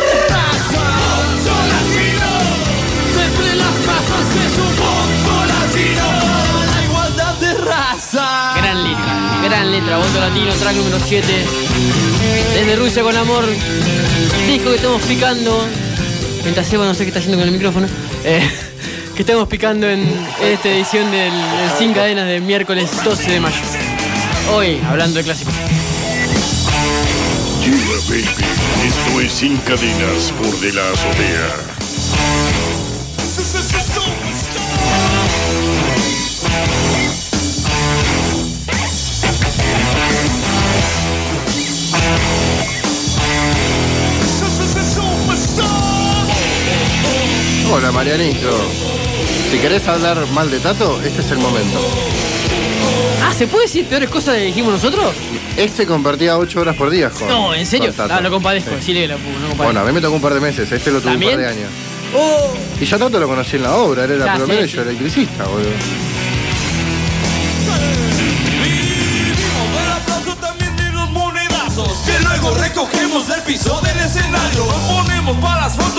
La 7.17 7.33
de 7.35 7.55
raza. 7.65 8.53
Gran 8.57 8.83
letra, 8.85 9.41
gran 9.45 9.71
letra, 9.73 9.97
voto 9.99 10.21
latino, 10.21 10.53
track 10.55 10.77
número 10.77 10.99
7. 11.05 11.27
Desde 12.55 12.77
Rusia 12.77 13.03
con 13.03 13.17
amor, 13.17 13.45
disco 14.47 14.71
que 14.71 14.77
estamos 14.77 15.03
picando. 15.03 15.67
Mientras 16.47 16.69
Seba 16.69 16.85
no 16.85 16.95
sé 16.95 17.03
qué 17.03 17.09
está 17.09 17.19
haciendo 17.19 17.39
con 17.39 17.49
el 17.49 17.53
micrófono. 17.53 17.89
eh, 18.25 18.41
que 19.17 19.23
estamos 19.23 19.49
picando 19.49 19.89
en 19.91 20.07
esta 20.41 20.69
edición 20.69 21.11
del, 21.11 21.33
Sin 21.77 21.93
Cadenas 21.93 22.29
de 22.29 22.39
miércoles 22.39 22.89
12 23.03 23.33
de 23.33 23.41
mayo. 23.41 23.57
Hoy, 24.55 24.81
hablando 24.89 25.19
de 25.19 25.25
clásicos. 25.25 25.53
Yeah, 27.65 27.75
baby. 28.09 28.29
Esto 28.87 29.21
es 29.23 29.33
Sin 29.33 29.57
Cadenas 29.57 30.33
por 30.41 30.61
de 30.61 30.73
la 30.73 30.89
azotea. 30.89 32.76
Hola 47.77 47.93
Marianito. 47.93 48.51
Si 49.51 49.59
querés 49.59 49.87
hablar 49.87 50.27
mal 50.29 50.51
de 50.51 50.59
Tato, 50.61 51.01
este 51.03 51.21
es 51.21 51.31
el 51.31 51.39
momento. 51.39 51.79
Ah, 53.23 53.33
¿se 53.37 53.47
puede 53.47 53.65
decir 53.67 53.85
peores 53.87 54.09
cosas 54.09 54.37
que 54.37 54.43
dijimos 54.45 54.73
nosotros? 54.73 55.13
Este 55.59 55.87
compartía 55.87 56.39
8 56.39 56.61
horas 56.61 56.77
por 56.77 56.89
día 56.91 57.11
con. 57.11 57.29
No, 57.29 57.55
¿en 57.55 57.67
serio? 57.67 57.93
Tato. 57.93 58.15
No, 58.15 58.21
lo 58.23 58.31
compadezco, 58.31 58.71
Sí. 58.79 58.87
sí, 58.87 58.93
le 58.95 59.09
la 59.09 59.15
no 59.17 59.21
compadezco. 59.25 59.63
Bueno, 59.65 59.81
a 59.81 59.85
mí 59.85 59.93
me 59.93 60.01
tocó 60.01 60.15
un 60.17 60.23
par 60.23 60.35
de 60.35 60.41
meses, 60.41 60.71
este 60.73 60.91
lo 60.91 61.01
tuvo 61.01 61.13
un 61.13 61.21
par 61.21 61.37
de 61.37 61.47
años. 61.47 61.71
Oh. 62.15 62.55
Y 62.81 62.85
yo 62.85 62.97
a 62.97 62.99
Tato 62.99 63.19
lo 63.21 63.29
conocí 63.29 63.57
en 63.57 63.63
la 63.65 63.75
obra, 63.75 64.05
él 64.05 64.13
era 64.13 64.27
Ya, 64.27 64.35
plomero 64.37 64.61
sí, 64.63 64.67
y 64.67 64.71
sí. 64.71 64.77
yo 64.77 64.83
era 64.83 64.91
electricista, 64.91 65.45
boludo. 65.45 65.71
Vivimos 68.63 69.79
del 69.79 69.93
aplauso 69.93 70.37
también 70.37 70.77
de 70.77 70.93
los 70.93 71.11
monedazos 71.11 71.89
Que 72.07 72.19
luego 72.25 72.55
recogemos 72.55 73.29
del 73.29 73.43
piso 73.43 73.81
del 73.83 73.99
escenario 73.99 74.65
ponemos 74.89 75.37
para 75.39 75.63
las 75.63 75.77
fotos 75.77 75.96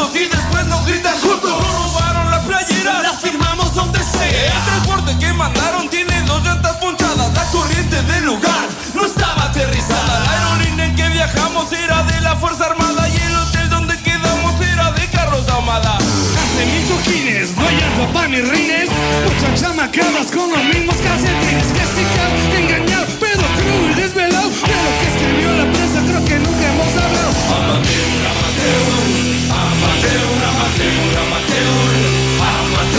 Chamacadas 19.92 20.28
con 20.32 20.50
los 20.52 20.64
mismos 20.66 20.96
calcetines 20.98 21.68
Que 21.68 22.04
quedan 22.04 22.64
engañado, 22.64 23.06
pero 23.20 23.42
crudo 23.58 23.92
y 23.92 23.94
desvelado 23.94 24.50
De 24.50 24.58
lo 24.58 24.92
que 25.00 25.08
escribió 25.08 25.54
la 25.54 25.72
prensa 25.72 26.02
creo 26.06 26.26
que 26.26 26.40
nunca 26.40 26.74
hemos 26.74 27.04
hablado 27.04 28.38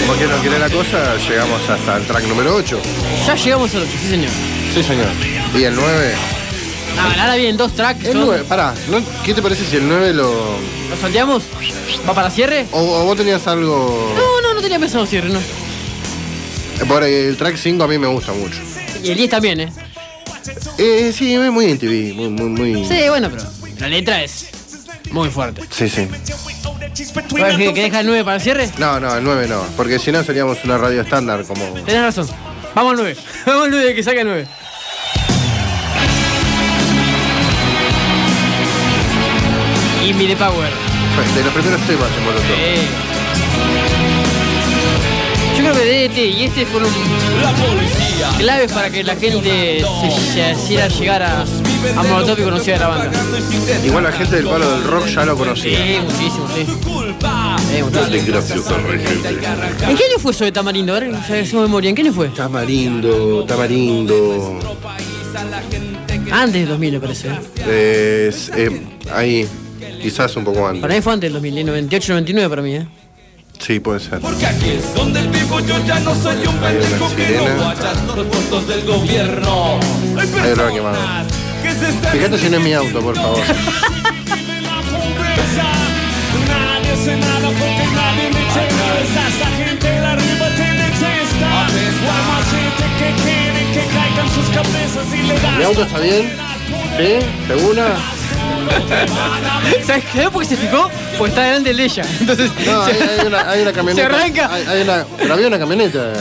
Como 0.01 0.19
que 0.19 0.27
no 0.27 0.37
quiere 0.39 0.59
la 0.59 0.71
cosa, 0.71 1.17
llegamos 1.29 1.69
hasta 1.69 1.97
el 1.99 2.07
track 2.07 2.25
número 2.25 2.55
8. 2.57 2.81
Ya 3.27 3.35
llegamos 3.35 3.75
al 3.75 3.83
8, 3.83 3.91
sí 4.01 4.09
señor. 4.09 4.31
Sí, 4.75 4.83
señor. 4.83 5.09
Y 5.55 5.65
el 5.65 5.75
9. 5.75 6.15
Ah, 6.99 7.15
ahora 7.21 7.35
vienen 7.37 7.57
dos 7.57 7.75
tracks. 7.75 8.05
El 8.05 8.13
son- 8.13 8.27
9, 8.27 8.45
pará, 8.49 8.75
¿no? 8.89 9.01
¿qué 9.25 9.35
te 9.35 9.43
parece 9.43 9.65
si 9.65 9.77
el 9.77 9.87
9 9.89 10.15
lo. 10.15 10.31
¿Lo 10.91 10.97
salteamos? 11.01 11.43
¿Va 12.09 12.15
para 12.15 12.31
cierre? 12.31 12.67
O, 12.73 12.81
o 12.81 13.05
vos 13.05 13.17
tenías 13.17 13.47
algo. 13.47 14.15
No, 14.17 14.41
no, 14.49 14.55
no 14.55 14.61
tenía 14.63 14.79
pensado 14.79 15.05
cierre, 15.07 15.29
no. 15.29 15.41
Por 16.87 17.03
el 17.03 17.37
track 17.37 17.57
5 17.57 17.83
a 17.83 17.89
mí 17.89 17.99
me 17.99 18.07
gusta 18.07 18.33
mucho. 18.33 18.59
Y 19.03 19.11
el 19.11 19.17
10 19.17 19.31
también, 19.31 19.61
¿eh? 19.61 19.73
Eh, 20.79 21.13
sí, 21.15 21.35
es 21.35 21.51
muy 21.51 21.75
MTV, 21.75 22.15
muy, 22.15 22.29
muy, 22.29 22.49
muy. 22.49 22.85
Sí, 22.87 23.09
bueno, 23.09 23.31
pero 23.31 23.45
la 23.79 23.89
letra 23.89 24.23
es 24.23 24.49
muy 25.11 25.29
fuerte. 25.29 25.63
Sí, 25.71 25.89
sí. 25.89 26.09
¿Sabes 27.37 27.57
que, 27.57 27.75
que 27.75 27.83
deja 27.83 28.01
el 28.01 28.07
9 28.07 28.25
para 28.25 28.37
el 28.37 28.43
cierre? 28.43 28.71
No, 28.79 28.99
no, 29.01 29.15
el 29.15 29.25
9 29.25 29.47
no, 29.49 29.63
porque 29.77 29.99
si 29.99 30.13
no 30.13 30.23
seríamos 30.23 30.59
una 30.65 30.79
radio 30.79 31.03
estándar 31.03 31.45
como. 31.45 31.63
Tenés 31.85 32.03
razón. 32.03 32.29
Vamos 32.75 32.93
al 32.93 32.99
9. 32.99 33.17
Vamos 33.47 33.65
al 33.65 33.71
9, 33.71 33.95
que 33.95 34.03
saque 34.03 34.21
el 34.21 34.27
9. 34.27 34.47
Y 40.07 40.15
mi 40.15 40.27
de 40.27 40.37
Power. 40.37 40.71
De 41.35 41.45
los 41.45 41.53
primeros 41.53 41.81
temas 41.87 42.15
de 42.15 42.21
Molotov. 42.23 42.51
Eh. 42.51 43.18
Yo 45.59 45.65
creo 45.65 45.75
que 45.75 46.09
DDT 46.09 46.19
y 46.39 46.45
este 46.45 46.67
fueron 46.67 46.89
claves 48.39 48.73
para 48.73 48.91
que 48.91 49.03
la 49.03 49.17
gente 49.17 49.85
se 50.31 50.53
hiciera 50.53 50.87
llegar 50.87 51.23
a, 51.23 51.43
a 51.43 52.03
Molotov 52.05 52.39
y 52.39 52.43
conociera 52.45 52.79
la 52.79 52.87
banda. 52.87 53.11
Igual 53.85 54.05
la 54.05 54.13
gente 54.13 54.37
del 54.37 54.45
palo 54.47 54.71
del 54.71 54.85
rock 54.85 55.07
ya 55.09 55.25
lo 55.25 55.37
conocía. 55.37 55.77
Sí, 55.77 55.99
muchísimo, 56.05 56.49
sí. 56.55 56.61
Eh, 56.61 57.83
muchísimo. 57.83 57.91
Dale 57.91 58.23
gracias 58.23 58.71
a 58.71 58.75
gente. 58.79 59.29
¿En 59.29 59.97
qué 59.97 60.05
año 60.05 60.19
fue 60.21 60.31
eso 60.31 60.45
de 60.45 60.53
Tamarindo? 60.53 60.95
A 60.95 61.01
ver, 61.01 61.13
si 61.27 61.33
hacemos 61.33 61.65
memoria. 61.65 61.91
¿En 61.91 61.97
qué 61.97 62.03
año 62.03 62.13
fue? 62.13 62.29
Tamarindo, 62.29 63.45
tamarindo. 63.45 64.61
Antes 66.31 66.55
del 66.55 66.69
2000, 66.69 66.93
me 66.93 67.01
parece. 67.01 67.29
¿eh? 67.67 68.29
Es, 68.29 68.49
eh, 68.55 68.81
ahí, 69.13 69.49
quizás 70.01 70.37
un 70.37 70.45
poco 70.45 70.69
antes. 70.69 70.83
Para 70.83 70.95
mí 70.95 71.01
fue 71.01 71.15
antes 71.15 71.27
del 71.27 71.33
2000, 71.33 71.59
¿eh? 71.59 71.65
98, 71.65 72.13
99 72.13 72.49
para 72.49 72.63
mí, 72.63 72.77
¿eh? 72.77 72.87
Sí, 73.59 73.81
puede 73.81 74.01
ser. 74.01 74.21
Porque 74.21 74.47
aquí 74.47 74.71
es 74.71 74.95
donde 74.95 75.21
vivo 75.29 75.61
yo 75.61 75.77
ya 75.85 75.99
no 76.01 76.15
soy 76.15 76.37
un 76.47 76.57
pendejo 76.57 77.15
que 77.17 77.37
no 77.37 77.65
guachas 77.65 78.05
los 78.05 78.27
puestos 78.27 78.69
del 78.69 78.85
gobierno 78.85 79.79
Hay 80.19 80.27
personas 80.29 81.27
que 81.63 81.73
se 81.75 81.89
están 81.91 82.13
Fíjate 82.13 82.39
si 82.39 82.49
no 82.51 82.57
es 82.59 82.63
mi 82.65 82.73
auto, 82.73 83.01
por 83.01 83.17
favor. 83.17 83.39
de 83.39 84.61
la 84.63 84.81
pobreza 84.81 85.69
Nadie 86.49 86.93
hace 86.93 87.17
nada 87.17 87.49
porque 87.49 87.85
nadie 87.95 88.31
me 88.33 88.41
echa 88.41 88.63
cabeza 88.69 89.29
Esa 89.29 89.51
gente 89.57 89.87
de 89.87 90.07
arriba 90.07 90.47
te 90.57 90.63
detesta 90.63 91.49
O 91.51 92.11
hay 92.11 92.25
más 92.31 92.47
gente 92.55 92.85
que 92.99 93.23
quiere 93.23 93.73
que 93.73 93.85
caigan 93.93 94.29
sus 94.35 94.49
cabezas 94.55 95.07
y 95.15 95.23
le 95.27 95.35
das 95.41 95.59
¿Mi 95.59 95.65
auto 95.65 95.83
está 95.83 95.99
bien? 96.01 96.33
¿Sí? 96.97 97.27
¿Segura? 97.49 97.97
¿Sabes 99.87 100.05
qué? 100.13 100.29
Porque 100.33 100.49
se 100.49 100.57
fijó, 100.57 100.91
pues 101.19 101.31
está 101.31 101.43
delante 101.45 101.75
de 101.75 101.85
ella. 101.85 102.05
Entonces, 102.21 102.51
No, 102.67 102.83
hay, 102.83 102.93
hay 103.21 103.27
una, 103.27 103.51
hay 103.51 103.63
una 103.63 103.73
camioneta. 103.75 104.09
Se 104.09 104.15
arranca. 104.15 104.51
Hay, 104.53 104.65
hay 104.67 104.83
una, 104.83 105.05
pero 105.19 105.35
había 105.35 105.49
una 105.49 105.59
camioneta. 105.59 106.13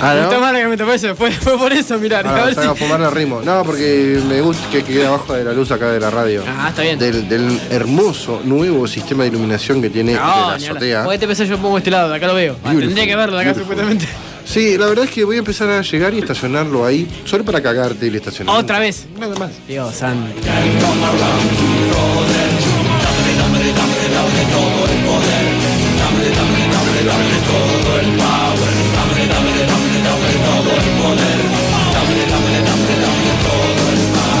Ah, 0.00 0.14
¿no? 0.14 0.26
gustó 0.26 0.40
más 0.40 0.52
la 0.52 0.60
camioneta, 0.60 0.94
eso, 0.94 1.16
fue, 1.16 1.32
fue 1.32 1.58
por 1.58 1.72
eso, 1.72 1.98
mirá. 1.98 2.22
Ah, 2.24 2.42
a 2.42 2.44
ver 2.44 2.54
salga 2.54 2.70
a 2.70 2.74
si- 2.74 2.84
fumar 2.84 3.00
la 3.00 3.10
rimo. 3.10 3.40
No, 3.44 3.64
porque 3.64 4.20
me 4.28 4.40
gusta 4.40 4.62
que 4.70 4.84
quede 4.84 5.04
abajo 5.06 5.34
de 5.34 5.42
la 5.42 5.52
luz 5.52 5.72
acá 5.72 5.90
de 5.90 5.98
la 5.98 6.08
radio. 6.08 6.44
Ah, 6.46 6.68
está 6.68 6.82
bien. 6.82 6.98
Del, 7.00 7.28
del 7.28 7.60
hermoso 7.70 8.40
nuevo 8.44 8.86
sistema 8.86 9.24
de 9.24 9.30
iluminación 9.30 9.82
que 9.82 9.90
tiene 9.90 10.12
de 10.12 10.18
No, 10.18 10.24
la 10.24 10.34
ni 10.36 10.40
hablar. 10.42 10.70
azotea. 10.70 11.02
Porque 11.04 11.18
te 11.18 11.26
pensás 11.26 11.48
yo 11.48 11.58
pongo 11.58 11.78
este 11.78 11.90
lado, 11.90 12.10
de 12.10 12.16
acá 12.16 12.28
lo 12.28 12.34
veo. 12.34 12.56
Ah, 12.64 12.70
tendría 12.78 13.06
que 13.06 13.16
verlo 13.16 13.36
de 13.38 13.42
acá 13.42 13.52
beautiful. 13.54 13.76
supuestamente. 13.76 14.06
Sí, 14.48 14.78
la 14.78 14.86
verdad 14.86 15.04
es 15.04 15.10
que 15.10 15.24
voy 15.24 15.36
a 15.36 15.40
empezar 15.40 15.68
a 15.68 15.82
llegar 15.82 16.14
y 16.14 16.20
estacionarlo 16.20 16.86
ahí, 16.86 17.06
solo 17.26 17.44
para 17.44 17.62
cagarte 17.62 18.06
el 18.08 18.16
estacionamiento. 18.16 18.64
Otra 18.64 18.78
vez. 18.78 19.06
Nada 19.18 19.36
más. 19.38 19.50
Dios 19.68 19.94
santo. 19.94 20.34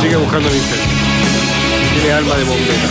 Sigue 0.00 0.16
buscando 0.16 0.48
mi 0.48 0.56
incendio. 0.56 0.86
Tiene 1.94 2.12
alma 2.12 2.34
de 2.34 2.44
bombera. 2.44 2.88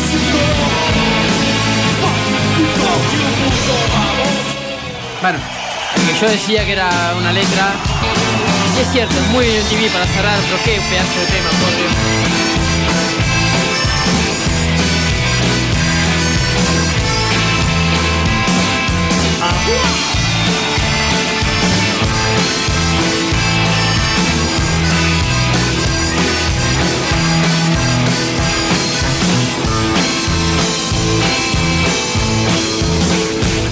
Bueno, 5.20 5.40
el 5.40 5.67
que 5.96 6.20
yo 6.20 6.28
decía 6.30 6.66
que 6.66 6.74
era 6.74 6.90
una 7.18 7.32
letra. 7.32 7.76
y 8.76 8.82
es 8.82 8.92
cierto, 8.92 9.16
es 9.16 9.28
muy 9.28 9.46
MTV 9.46 9.92
para 9.92 10.06
cerrar, 10.08 10.40
pero 10.40 10.58
qué 10.64 10.82
pedazo 10.90 11.20
de 11.20 11.26
tema, 11.28 11.50
por 11.50 11.76
Dios. 11.78 11.94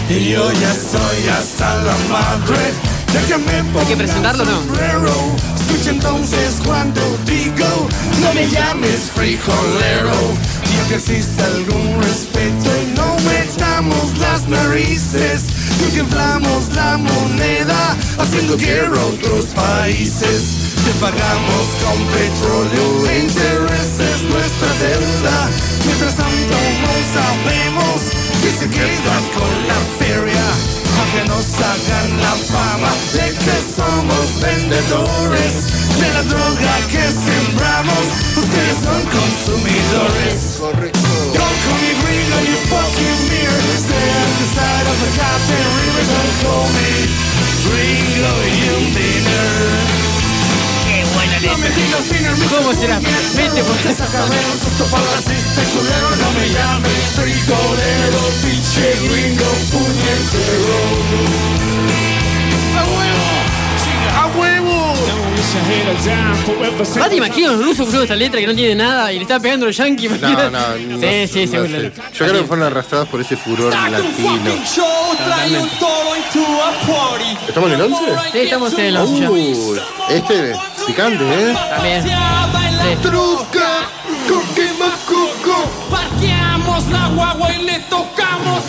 Y 0.07 0.29
yo 0.29 0.51
ya 0.51 0.73
soy 0.73 1.29
hasta 1.29 1.75
la 1.83 1.95
madre 2.09 2.73
de 3.11 3.27
que 3.27 3.37
me 3.39 3.79
Hay 3.79 3.85
que 3.87 3.97
presentarlo, 3.97 4.45
¿no? 4.45 4.59
Escucha 5.59 5.89
entonces 5.89 6.61
cuando 6.63 7.01
digo, 7.25 7.87
no 8.21 8.33
me 8.35 8.47
llames 8.47 9.09
frijolero. 9.15 10.13
Y 10.63 10.89
que 10.89 10.95
existe 10.95 11.41
algún 11.41 12.01
respeto 12.03 12.69
y 12.83 12.95
no 12.95 13.15
metamos 13.27 14.17
las 14.19 14.47
narices. 14.47 15.43
Que 15.91 15.99
inflamos 15.99 16.69
la 16.75 16.97
moneda 16.97 17.95
haciendo 18.19 18.57
guerra 18.57 18.99
a 18.99 19.05
otros 19.05 19.45
países. 19.55 20.75
Te 20.85 20.91
pagamos 20.99 21.65
con 21.83 21.97
petróleo 22.13 22.84
vendedores 34.75 35.71
de 35.99 36.07
la 36.13 36.23
droga 36.23 36.73
que 36.91 37.03
sembramos, 37.07 38.03
ustedes 38.35 38.77
son 38.83 39.01
consumidores. 39.07 40.59
Correcto. 40.59 40.99
Don't 41.31 41.57
call 41.63 41.79
me 41.79 41.93
gringo, 42.03 42.37
you 42.43 42.57
fucking 42.67 43.19
mirror. 43.31 43.61
Stay 43.79 44.07
at 44.19 44.31
the 44.39 44.47
side 44.55 44.87
of 44.91 44.97
the 44.99 45.11
goddamn 45.15 45.71
river. 45.79 46.03
Don't 46.11 46.35
call 46.43 46.67
me 46.75 46.91
gringo, 47.71 48.33
you 48.59 48.75
dinner. 48.91 49.55
No 51.45 51.57
me 51.59 51.69
digas 51.69 52.09
dinner, 52.09 52.31
Mr. 52.37 52.49
¿Cómo 52.49 52.73
será? 52.73 52.99
Vete, 52.99 53.63
por- 53.63 53.77
para 54.89 55.03
racista 55.15 55.61
y 55.61 55.65
culero. 55.77 56.09
No 56.19 56.31
me 56.39 56.49
llames 56.49 57.01
frijolero, 57.15 58.21
pinche 58.41 58.87
gringo 59.07 59.49
puñetero. 59.71 60.79
¡A 62.79 62.83
huevo! 62.83 63.44
¡A 64.13 64.27
huevo! 64.37 64.93
¿Ah, 67.01 67.09
te 67.09 67.15
imaginas 67.15 67.51
los 67.53 67.65
rusos 67.65 67.87
usando 67.87 68.03
esta 68.03 68.15
letra 68.15 68.39
que 68.39 68.47
no 68.47 68.55
tiene 68.55 68.75
nada 68.75 69.11
y 69.11 69.15
le 69.17 69.21
están 69.23 69.41
pegando 69.41 69.65
los 69.65 69.77
yankees? 69.77 70.19
No, 70.19 70.49
no, 70.49 70.49
no. 70.49 70.99
Sí, 70.99 71.27
sí, 71.27 71.45
no 71.45 71.51
seguro. 71.51 71.81
Yo 72.13 72.25
creo 72.27 72.41
que 72.41 72.43
fueron 72.43 72.65
arrastrados 72.67 73.07
por 73.07 73.21
ese 73.21 73.35
furor 73.37 73.73
latino. 73.73 74.51
¿Estamos 77.47 77.69
en 77.69 77.75
el 77.75 77.81
11? 77.81 77.97
Sí, 78.31 78.37
estamos 78.39 78.73
en 78.73 78.85
el 78.85 78.97
11 78.97 79.19
ya. 79.21 79.31
Uy, 79.31 79.79
este 80.09 80.55
picante, 80.85 81.23
¿eh? 81.23 81.55
También. 81.69 82.03
Sí. 82.03 82.09
Truca, 83.01 83.89
coquema, 84.27 84.89
coco. 85.07 85.69
Parqueamos 85.89 86.87
la 86.87 87.07
guagua 87.07 87.53
y 87.53 87.63
le 87.63 87.79
tocamos. 87.81 88.63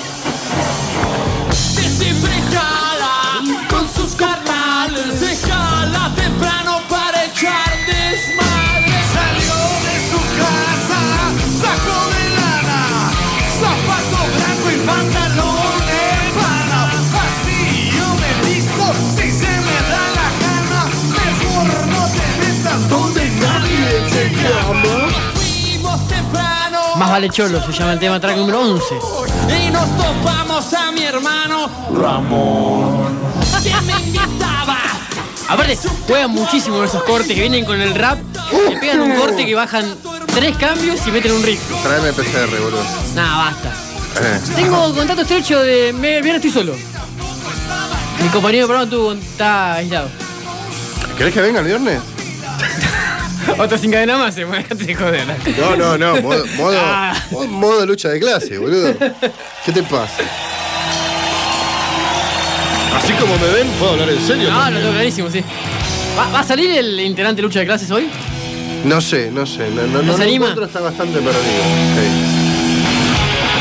Más 26.96 27.10
vale 27.10 27.28
cholo, 27.28 27.60
se 27.64 27.72
llama 27.72 27.92
el 27.92 27.98
tema 27.98 28.18
track 28.18 28.38
número 28.38 28.62
11. 28.62 28.94
Y 29.66 29.70
nos 29.70 29.86
topamos 29.98 30.72
a 30.72 30.90
mi 30.90 31.02
hermano 31.02 31.70
Ramón. 31.94 33.18
Que 33.62 33.74
me 33.82 33.92
invitaba. 33.92 34.78
Aparte, 35.48 35.78
juegan 36.06 36.30
muchísimo 36.30 36.82
esos 36.82 37.02
cortes 37.02 37.28
que 37.34 37.40
vienen 37.40 37.66
con 37.66 37.80
el 37.80 37.94
rap. 37.94 38.18
Le 38.70 38.78
pegan 38.78 39.00
un 39.02 39.14
corte 39.14 39.44
que 39.44 39.54
bajan 39.54 39.84
tres 40.34 40.56
cambios 40.56 41.06
y 41.06 41.10
meten 41.10 41.32
un 41.32 41.42
riff. 41.42 41.60
Tráeme 41.82 42.12
PCR, 42.14 42.62
boludo. 42.62 42.82
Nada, 43.14 43.36
basta. 43.36 43.68
Eh. 44.22 44.40
Tengo 44.54 44.94
contacto 44.94 45.22
estrecho 45.22 45.60
de. 45.60 45.92
Me, 45.92 46.22
viernes 46.22 46.36
estoy 46.36 46.50
solo. 46.50 46.74
Mi 48.22 48.28
compañero 48.30 48.66
de 48.66 48.68
programa 48.68 48.90
tuvo, 48.90 49.12
está 49.12 49.74
aislado. 49.74 50.08
¿Querés 51.18 51.34
que 51.34 51.42
venga 51.42 51.60
el 51.60 51.66
viernes? 51.66 52.00
Otro 53.58 53.78
sin 53.78 53.90
cadena 53.90 54.16
más, 54.18 54.34
se 54.34 54.44
dejaste 54.44 54.74
de 54.74 54.94
joder. 54.96 55.24
No, 55.58 55.76
no, 55.76 55.98
no. 55.98 56.20
Modo, 56.22 56.44
modo, 56.56 56.76
Ah. 56.80 57.14
modo- 57.48 57.86
lucha 57.86 58.08
de 58.08 58.20
clase, 58.20 58.58
boludo. 58.58 58.94
¿Qué 59.64 59.72
te 59.72 59.82
pasa? 59.82 60.22
Así 62.96 63.12
como 63.14 63.36
me 63.38 63.46
ven, 63.48 63.68
puedo 63.78 63.92
hablar 63.92 64.08
en 64.10 64.26
serio. 64.26 64.50
No, 64.50 64.70
lo 64.70 64.78
tengo 64.80 64.92
clarísimo, 64.92 65.30
sí. 65.30 65.42
¿Va, 66.18 66.28
va 66.30 66.40
a 66.40 66.44
salir 66.44 66.70
el 66.70 66.98
integrante 67.00 67.42
lucha 67.42 67.60
de 67.60 67.66
clases 67.66 67.90
hoy? 67.90 68.08
No 68.84 69.00
sé, 69.00 69.30
no 69.30 69.44
sé. 69.46 69.68
No, 69.70 69.86
no, 69.86 70.02
¿No 70.02 70.14
anima? 70.16 70.48
está 70.62 70.80
bastante 70.80 71.18
perdido. 71.18 71.34
Sí. 71.34 72.08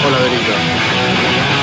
Hola, 0.07 0.17
Verita. 0.19 1.54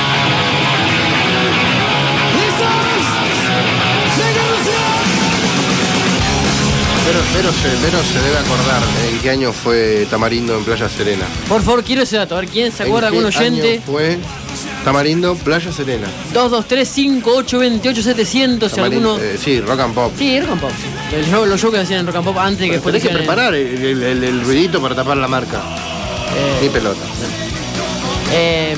Pero, 7.13 7.23
pero, 7.33 7.51
se, 7.53 7.69
se 8.13 8.19
debe 8.25 8.37
acordar 8.39 8.81
en 9.07 9.19
qué 9.19 9.29
año 9.29 9.53
fue 9.53 10.07
Tamarindo 10.09 10.57
en 10.57 10.63
Playa 10.63 10.89
Serena. 10.89 11.25
Por 11.47 11.61
favor, 11.61 11.83
quiero 11.83 12.01
ese 12.01 12.17
dato. 12.17 12.35
A 12.35 12.39
ver 12.39 12.49
quién 12.49 12.71
se 12.71 12.81
acuerda, 12.83 13.09
¿En 13.09 13.13
algún 13.13 13.25
oyente. 13.27 13.73
año 13.73 13.81
fue 13.85 14.17
Tamarindo, 14.83 15.35
Playa 15.35 15.71
Serena. 15.71 16.07
223-5828-700, 16.33 18.69
si 18.69 18.79
alguno. 18.79 19.19
eh, 19.19 19.37
sí, 19.41 19.61
rock 19.61 19.79
and 19.81 19.93
pop. 19.93 20.11
Sí, 20.17 20.39
Rock 20.41 20.51
and 20.53 20.61
Pop. 20.61 20.71
sí. 20.71 20.87
El 21.15 21.25
show- 21.29 21.45
los 21.45 21.61
shows 21.61 21.71
que 21.73 21.79
hacían 21.81 21.99
en 22.01 22.07
Rock 22.07 22.15
and 22.17 22.25
Pop 22.25 22.37
antes 22.39 22.65
que 22.65 22.71
después 22.73 22.93
tenés 22.95 23.07
que 23.07 23.13
preparar 23.15 23.53
el, 23.53 23.67
el- 23.83 24.01
el- 24.03 24.23
el 24.23 24.41
ruidito 24.43 24.81
para 24.81 24.95
tapar 24.95 25.17
la 25.17 25.27
marca. 25.27 25.61
Eh, 26.35 26.59
Ni 26.63 26.69
pelota. 26.69 27.01
Eh, 28.31 28.75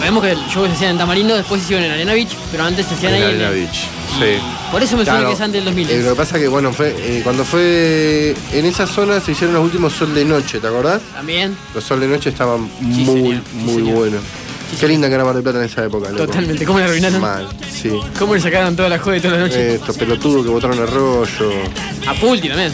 recordemos 0.00 0.22
que 0.24 0.30
el 0.32 0.38
show 0.48 0.66
se 0.66 0.72
hacían 0.72 0.90
en 0.92 0.98
Tamarindo 0.98 1.34
después 1.36 1.60
se 1.60 1.64
hicieron 1.66 1.84
en 1.86 1.92
Arena 1.92 2.12
Beach, 2.14 2.30
pero 2.50 2.64
antes 2.64 2.86
se 2.86 2.94
hacían 2.94 3.14
En 3.14 3.22
ahí. 3.22 3.28
Arena 3.30 3.48
en- 3.48 3.54
Beach. 3.54 3.74
Sí. 4.18 4.42
Por 4.72 4.82
eso 4.82 4.96
me 4.96 5.04
suena 5.04 5.18
Claro, 5.20 5.28
que 5.28 5.34
es 5.34 5.40
antes 5.40 5.54
del 5.54 5.64
2000. 5.66 5.90
eh, 5.90 6.02
lo 6.02 6.10
que 6.10 6.16
pasa 6.16 6.38
que, 6.38 6.48
bueno, 6.48 6.72
fue 6.72 6.94
eh, 6.98 7.20
cuando 7.22 7.44
fue 7.44 8.34
en 8.52 8.64
esa 8.64 8.86
zona 8.86 9.20
se 9.20 9.32
hicieron 9.32 9.54
los 9.54 9.64
últimos 9.64 9.92
Sol 9.92 10.14
de 10.14 10.24
Noche, 10.24 10.60
¿te 10.60 10.66
acordás? 10.66 11.02
También, 11.14 11.56
Los 11.74 11.84
Sol 11.84 12.00
de 12.00 12.08
Noche 12.08 12.30
estaban 12.30 12.68
Sí, 12.80 12.84
muy, 13.04 13.04
señor, 13.22 13.42
muy 13.54 13.82
buenos. 13.82 14.20
Qué 14.78 14.86
linda 14.86 15.08
que 15.08 15.14
era 15.14 15.24
Mar 15.24 15.34
del 15.34 15.42
Plata 15.42 15.58
en 15.60 15.64
esa 15.64 15.84
época, 15.84 16.10
loco. 16.10 16.26
totalmente. 16.26 16.64
¿Cómo 16.66 16.78
le 16.78 16.84
arruinaron? 16.84 17.20
Mal, 17.20 17.48
sí. 17.72 17.90
¿Cómo 18.18 18.34
le 18.34 18.40
sacaron 18.40 18.76
toda 18.76 18.88
la 18.90 18.98
joda 18.98 19.16
y 19.16 19.20
toda 19.20 19.34
la 19.34 19.40
noche? 19.40 19.74
Estos 19.76 19.96
pelotudos 19.96 20.44
que 20.44 20.50
botaron 20.50 20.78
arroyo. 20.80 21.50
A 22.06 22.14
Pulti 22.14 22.48
también. 22.48 22.72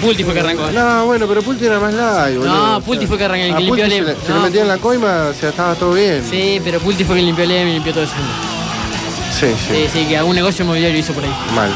Pulti 0.00 0.24
fue 0.24 0.34
que 0.34 0.40
arrancó. 0.40 0.70
No, 0.72 1.06
bueno, 1.06 1.26
pero 1.26 1.42
Pulti 1.42 1.66
era 1.66 1.78
más 1.78 1.94
light, 1.94 2.36
boludo. 2.38 2.54
No, 2.72 2.80
Pulti 2.80 3.06
fue 3.06 3.16
que 3.18 3.24
arrancó, 3.24 3.44
el 3.44 3.52
a 3.52 3.56
que 3.56 3.62
limpió 3.64 3.84
Pulti 3.84 3.96
el- 3.98 4.06
Se, 4.06 4.12
le, 4.14 4.20
se 4.26 4.28
no, 4.32 4.36
le 4.38 4.42
metía 4.44 4.62
en 4.62 4.68
la 4.68 4.78
coima, 4.78 5.28
o 5.30 5.34
sea, 5.34 5.48
estaba 5.50 5.74
todo 5.74 5.92
bien. 5.94 6.22
Sí, 6.28 6.60
pero 6.64 6.80
Pulti 6.80 7.04
fue 7.04 7.14
quien 7.16 7.26
limpió 7.26 7.44
el 7.44 7.50
M 7.52 7.70
y 7.70 7.74
limpió 7.74 7.92
todo 7.92 8.04
eso. 8.04 8.14
Sí, 9.38 9.46
sí. 9.68 9.74
Sí, 9.74 9.88
sí, 9.92 10.04
que 10.06 10.16
algún 10.16 10.34
negocio 10.34 10.64
inmobiliario 10.64 10.98
hizo 10.98 11.12
por 11.12 11.24
ahí. 11.24 11.30
Mal. 11.54 11.70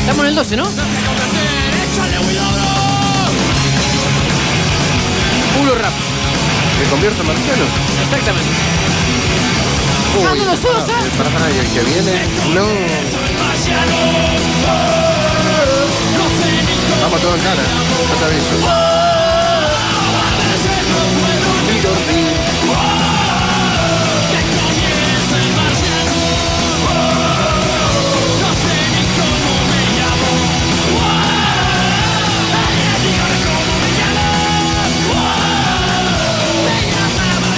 Estamos 0.00 0.20
en 0.24 0.26
el 0.28 0.34
12, 0.36 0.56
¿no? 0.56 0.64
Puro 5.58 5.74
rap. 5.74 5.92
¿Me 6.82 6.90
convierto 6.90 7.22
en 7.22 7.26
marciano? 7.28 7.64
Exactamente. 8.04 8.48
Uy, 10.16 10.38
no 10.38 10.44
lo 10.46 10.56
sos, 10.56 10.62
no, 10.64 10.94
¿ah? 10.94 11.02
Pará, 11.18 11.30
pará, 11.30 11.50
y 11.50 11.58
el 11.58 11.66
que 11.66 11.80
viene. 11.82 12.12
No. 12.54 12.64
Vamos 17.02 17.20
todo 17.20 17.34
en 17.34 17.40
cara. 17.42 17.62
Ya 18.08 18.14
te 18.18 18.24
aviso. 18.24 18.56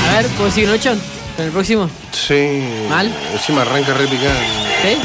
A 0.08 0.20
ver, 0.20 0.26
¿puedo 0.30 0.50
seguir 0.50 0.68
noche? 0.68 0.90
¿En 1.38 1.44
el 1.44 1.52
próximo? 1.52 1.88
Sí. 2.10 2.64
¿Mal? 2.88 3.14
Encima 3.32 3.62
arranca 3.62 3.94
re 3.94 4.08
picante. 4.08 4.44
¿Sí? 4.82 4.98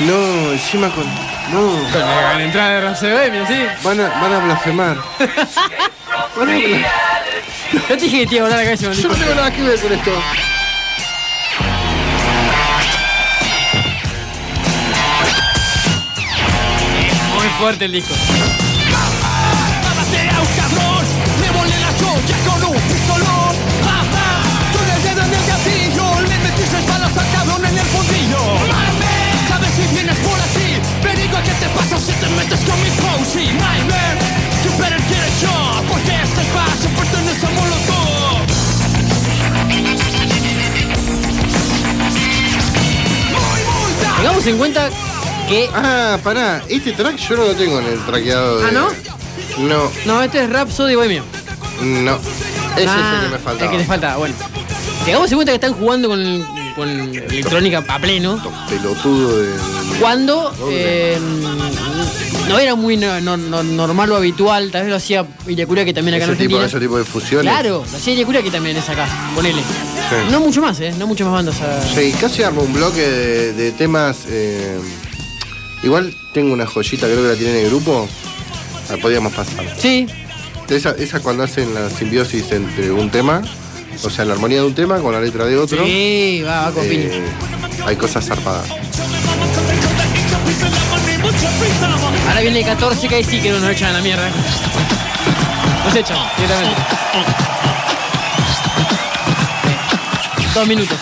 No, 0.00 0.52
encima 0.52 0.90
con. 0.90 1.04
No. 1.52 1.70
Con 1.92 2.00
la 2.00 2.42
entrada 2.42 2.92
de 2.94 3.30
mira, 3.30 3.46
sí. 3.46 3.66
Van 3.84 4.00
a, 4.00 4.08
van 4.08 4.32
a 4.32 4.38
blasfemar. 4.40 4.96
Van 6.36 6.48
a 6.48 6.52
blasfemar. 6.52 6.90
Yo 7.72 7.80
te 7.80 7.96
dije 7.96 8.18
que 8.20 8.26
te 8.26 8.34
iba 8.36 8.46
a 8.46 8.48
volar 8.48 8.58
la 8.58 8.64
cabeza, 8.64 8.92
Yo 8.92 9.08
no 9.08 9.14
tengo 9.14 9.34
nada 9.36 9.52
que 9.52 9.62
ver 9.62 9.80
con 9.80 9.92
esto. 9.92 10.10
Muy 17.36 17.48
fuerte 17.58 17.84
el 17.84 17.92
disco. 17.92 18.14
Tengamos 44.44 44.46
en 44.46 44.58
cuenta 44.58 44.90
que. 45.48 45.68
Ah, 45.74 46.18
pará. 46.22 46.62
Este 46.68 46.92
track 46.92 47.16
yo 47.16 47.36
no 47.36 47.44
lo 47.46 47.54
tengo 47.54 47.80
en 47.80 47.86
el 47.86 47.98
traqueado 48.04 48.58
de. 48.60 48.66
¿Ah, 48.68 48.70
no? 48.72 48.88
No, 49.58 49.90
No, 50.06 50.22
este 50.22 50.42
es 50.44 50.50
Rhapsody 50.50 50.94
Bohemia. 50.94 51.22
no. 51.80 52.18
Ese 52.76 52.86
Ah, 52.88 53.14
es 53.16 53.22
el 53.22 53.30
que 53.30 53.32
me 53.36 53.38
faltaba. 53.38 53.64
El 53.64 53.70
que 53.70 53.82
te 53.82 53.88
falta, 53.88 54.16
bueno. 54.16 54.34
Tengamos 55.04 55.30
en 55.30 55.36
cuenta 55.38 55.52
que 55.52 55.56
están 55.56 55.74
jugando 55.74 56.08
con, 56.08 56.46
con 56.74 56.88
electrónica 56.88 57.84
a 57.86 57.98
pleno. 57.98 58.42
Pelotudo 58.68 59.38
de. 59.42 59.52
Cuando 60.00 60.52
eh, 60.70 61.18
no 62.48 62.58
era 62.58 62.74
muy 62.74 62.96
no- 62.96 63.20
no- 63.20 63.36
no- 63.36 63.62
normal 63.62 64.12
o 64.12 64.16
habitual, 64.16 64.70
tal 64.70 64.82
vez 64.82 64.90
lo 64.90 64.96
hacía 64.96 65.24
Illacuria 65.46 65.84
que 65.84 65.92
también 65.94 66.14
acá 66.16 66.24
Ese 66.24 66.32
en 66.32 66.38
tipo, 66.38 66.56
Argentina. 66.56 66.66
ese 66.78 66.80
tipo 66.86 66.98
de 66.98 67.04
fusiones. 67.04 67.52
Claro, 67.52 67.84
lo 67.90 67.96
hacía 67.96 68.14
Illacuria 68.14 68.42
que 68.42 68.50
también 68.50 68.76
es 68.76 68.88
acá, 68.88 69.06
ponele. 69.34 69.62
Sí. 69.62 70.16
No 70.30 70.40
mucho 70.40 70.60
más, 70.60 70.78
¿eh? 70.80 70.94
No 70.98 71.06
muchas 71.06 71.26
más 71.26 71.34
bandas. 71.34 71.60
a- 71.60 71.80
Sí, 71.94 72.12
casi 72.20 72.42
armo 72.42 72.62
un 72.62 72.72
bloque 72.72 73.00
de, 73.00 73.52
de 73.54 73.72
temas. 73.72 74.18
eh, 74.28 74.78
igual 75.82 76.14
tengo 76.32 76.52
una 76.52 76.66
joyita, 76.66 77.06
creo 77.06 77.22
que 77.22 77.28
la 77.28 77.34
tiene 77.36 77.58
en 77.58 77.64
el 77.64 77.70
grupo. 77.70 78.08
La 78.90 78.96
podíamos 78.98 79.32
pasar. 79.32 79.64
Sí, 79.78 80.06
Esa, 80.68 80.90
esa 80.92 81.20
cuando 81.20 81.42
hacen 81.42 81.72
la 81.74 81.88
simbiosis 81.90 82.50
entre 82.52 82.90
un 82.90 83.10
tema, 83.10 83.42
o 84.02 84.10
sea, 84.10 84.24
la 84.24 84.32
armonía 84.34 84.58
de 84.60 84.66
un 84.66 84.74
tema 84.74 84.98
con 84.98 85.12
la 85.12 85.20
letra 85.20 85.44
de 85.46 85.56
otro. 85.58 85.84
sí, 85.84 86.42
va, 86.46 86.62
va 86.66 86.72
con 86.72 86.84
eh, 86.86 87.22
hay 87.86 87.96
cosas 87.96 88.26
zarpadas. 88.26 88.66
Ahora 92.28 92.40
viene 92.40 92.60
el 92.60 92.66
14 92.66 93.08
que 93.08 93.14
ahí 93.16 93.24
sí 93.24 93.40
que 93.40 93.50
nos 93.50 93.62
echan 93.64 93.90
a 93.90 93.92
la 93.94 94.00
mierda. 94.00 94.30
Nos 95.84 95.94
echan, 95.94 96.16
directamente. 96.36 96.82
Dos 100.54 100.66
minutos. 100.66 100.98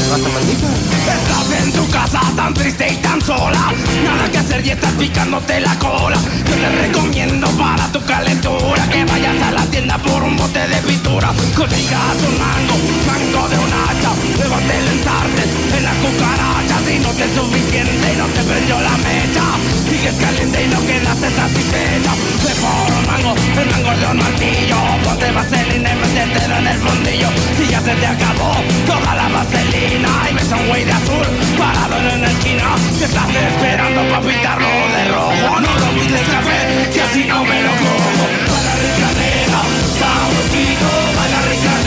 ¿Basta 0.09 0.29
maldita? 0.29 0.67
Estás 1.15 1.63
en 1.63 1.71
tu 1.71 1.89
casa 1.89 2.21
tan 2.35 2.53
triste 2.53 2.91
y 2.91 2.95
tan 2.97 3.21
sola 3.21 3.73
Nada 4.03 4.29
que 4.29 4.37
hacer 4.37 4.65
y 4.65 4.71
estás 4.71 4.91
picándote 4.93 5.61
la 5.61 5.79
cola 5.79 6.17
Yo 6.17 6.55
te 6.55 6.69
recomiendo 6.69 7.47
para 7.51 7.89
tu 7.91 8.03
calentura 8.03 8.89
Que 8.89 9.05
vayas 9.05 9.41
a 9.41 9.51
la 9.51 9.65
tienda 9.67 9.97
por 9.99 10.23
un 10.23 10.35
bote 10.35 10.67
de 10.67 10.75
pintura 10.81 11.33
Consigas 11.55 12.17
un 12.27 12.37
mango, 12.37 12.75
mango 13.07 13.47
de 13.47 13.57
un 13.57 13.71
hacha 13.71 14.11
Levante 14.37 14.77
el 14.77 14.87
ensarte 14.87 15.43
en 15.77 15.83
las 15.83 15.95
cucarachas 15.95 16.74
Si 16.85 16.99
no 16.99 17.09
te 17.09 17.25
suficiente 17.33 18.13
y 18.13 18.17
no 18.17 18.25
te 18.27 18.41
prendió 18.43 18.79
la 18.79 18.95
mecha. 18.97 19.43
Sigues 19.89 20.15
caliente 20.15 20.63
y 20.63 20.67
no 20.67 20.79
quedaste 20.85 21.29
satisfecha 21.29 22.13
Ve 22.43 22.53
por 22.61 22.93
un 22.97 23.05
mango, 23.05 23.35
el 23.61 23.69
mango 23.69 23.91
de 23.99 24.05
un 24.07 24.17
martillo. 24.17 24.77
Ponte 25.03 25.31
vaselina 25.31 25.89
y 25.93 25.95
métetelo 25.95 26.57
en 26.57 26.67
el 26.67 26.77
fondillo 26.79 27.29
Si 27.57 27.67
ya 27.67 27.79
se 27.81 27.93
te 27.95 28.07
acabó 28.07 28.55
toda 28.85 29.15
la 29.15 29.27
vaselina 29.29 30.09
Y 30.29 30.33
ves 30.33 30.51
a 30.51 30.55
un 30.57 30.67
güey 30.67 30.85
de 30.85 30.91
azul 30.91 31.27
parado 31.57 31.97
en 31.97 32.17
una 32.17 32.27
esquina. 32.27 32.75
Que 32.99 33.05
estás 33.05 33.29
esperando 33.29 34.01
para 34.09 34.21
pintarlo 34.21 34.67
de 34.67 35.05
rojo. 35.05 35.59
No 35.61 35.71
lo 35.79 35.87
pides 35.99 36.27
café, 36.29 36.89
que 36.93 37.01
así 37.01 37.23
no 37.25 37.43
me 37.43 37.61
lo 37.61 37.71
como. 37.81 38.25
Baila 38.51 38.73
ricanera, 38.83 39.61
sabrosito, 39.99 40.89
baila 41.14 41.14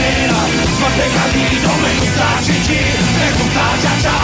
ricanera 0.09 0.33
Más 0.81 0.93
pecadito, 0.93 1.69
me 1.83 1.91
gusta 1.99 2.27
chichi, 2.41 2.81
me 3.19 3.27
gusta 3.37 3.63
cha-cha 3.81 4.17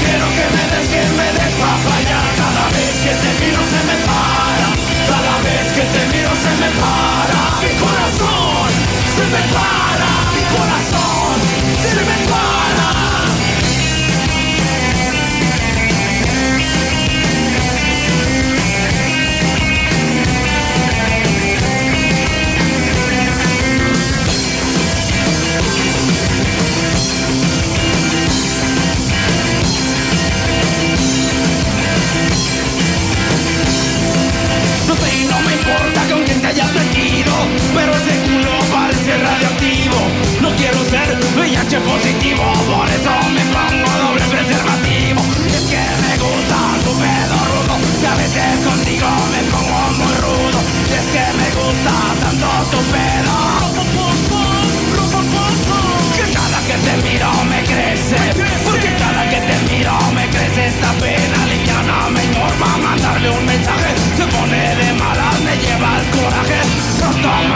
Quiero 0.00 0.26
que 0.36 0.46
me 0.54 0.64
des, 0.70 0.88
que 0.88 1.02
me 1.16 1.28
des 1.32 1.54
papaya 1.60 2.20
Cada 2.36 2.64
vez 2.74 2.94
que 3.02 3.12
te 3.22 3.30
miro 3.44 3.62
se 3.72 3.80
me 3.88 3.96
para 4.06 4.68
Cada 5.08 5.34
vez 5.42 5.66
que 5.72 5.84
te 5.92 6.02
miro 6.12 6.30
se 6.42 6.52
me 6.60 6.70
para 6.80 7.42
Mi 7.62 7.72
corazón 7.82 8.70
se 9.14 9.24
me 9.32 9.42
para 9.54 10.10
Mi 10.34 10.42
corazón 10.54 11.36
se 11.82 11.96
me 11.96 12.02
para 12.02 12.11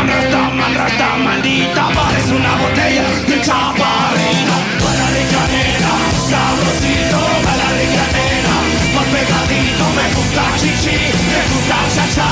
Rastaman, 0.04 0.74
Rastaman, 0.74 1.24
maldita, 1.24 1.88
parece 1.94 2.32
una 2.34 2.52
botella 2.56 3.04
de 3.26 3.40
chaparrita. 3.40 4.56
Para 4.84 5.06
de 5.16 5.24
canela, 5.32 5.94
sabrosito, 6.30 7.20
para 7.44 7.68
de 7.78 7.86
canela, 7.96 8.56
más 8.94 9.06
pegadito, 9.14 9.84
me 9.96 10.06
gusta 10.14 10.44
chichi, 10.60 10.98
me 11.32 11.40
gusta 11.50 11.78
cha-cha. 11.94 12.30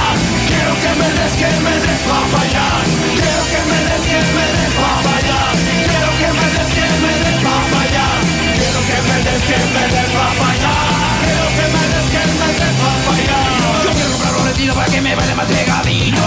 Quiero 0.49 0.75
que 0.83 0.93
me 1.01 1.09
des, 1.17 1.35
que 1.41 1.51
me 1.65 1.75
des 1.85 2.03
papayán, 2.05 2.85
quiero 3.17 3.43
que 3.53 3.61
me 3.71 3.79
des, 3.89 4.05
que 4.13 4.21
me 4.37 4.47
des 4.55 4.73
papayán, 4.79 5.57
quiero 5.89 6.11
que 6.21 6.29
me 6.37 6.47
des, 6.55 6.71
que 6.77 6.87
me 7.03 7.13
des 7.25 7.39
papayán, 7.45 8.21
quiero 8.55 8.81
que 8.89 8.99
me 9.09 9.17
des, 9.25 9.43
que 9.49 9.59
me 9.73 9.83
des 9.95 10.09
papayán, 10.15 10.85
quiero 11.25 11.49
que 11.57 11.67
me 11.75 11.83
des, 11.93 12.07
que 12.13 12.23
me 12.39 12.49
des 12.61 12.77
papayán. 12.85 13.53
Yo 13.85 13.91
quiero 13.97 14.11
comprar 14.13 14.35
un 14.37 14.45
retiro 14.47 14.73
para 14.75 14.89
que 14.93 15.01
me 15.01 15.15
baile 15.15 15.35
más 15.35 15.47
pegadito, 15.47 16.23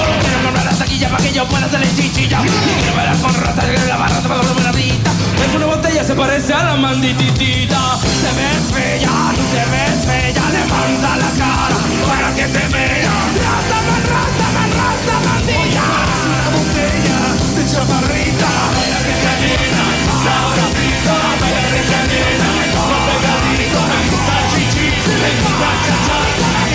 comprar 0.58 0.74
la 0.74 0.78
taquilla 0.78 1.10
para 1.10 1.24
que 1.24 1.34
yo 1.34 1.48
pueda 1.48 1.66
hacer 1.66 1.96
chichilla. 1.96 2.42
Y 2.44 2.50
quiero 2.50 2.96
verla 2.96 3.16
con 3.22 3.34
ratas, 3.36 3.66
quiero 3.66 3.86
la 3.86 3.98
barra, 3.98 4.22
tomando 4.22 4.44
una 4.44 4.54
buenadita. 4.54 5.12
Es 5.46 5.56
una 5.56 5.66
botella, 5.66 6.04
se 6.04 6.16
parece 6.16 6.54
a 6.54 6.64
la 6.64 6.76
mandititita. 6.76 8.00
Te 8.02 8.32
ves 8.38 8.72
bella, 8.74 9.10
te 9.54 9.64
ves 9.72 10.06
bella, 10.06 10.44
levanta 10.50 11.18
la 11.18 11.30
cara 11.38 11.78
para 12.08 12.36
que 12.36 12.46
te 12.48 12.68
vea. 12.74 13.16
Rata, 13.46 13.78
man, 13.88 14.04
rata, 14.12 14.48
man, 14.56 14.72
rata, 14.80 15.16
mandilla. 15.28 15.88
Una 16.28 16.48
botella 16.58 17.20
de 17.56 17.64
chaparrita, 17.72 18.52
para 18.78 19.00
que 19.06 19.16
te 19.24 19.34
llena, 19.44 19.86
sabrosita, 20.24 21.18
para 21.42 21.70
pegadito, 23.08 23.80
me 23.90 24.00
gusta 24.10 24.36
chichi, 24.54 24.88
me 25.22 25.30
gusta 25.42 25.70
chacha. 25.86 26.67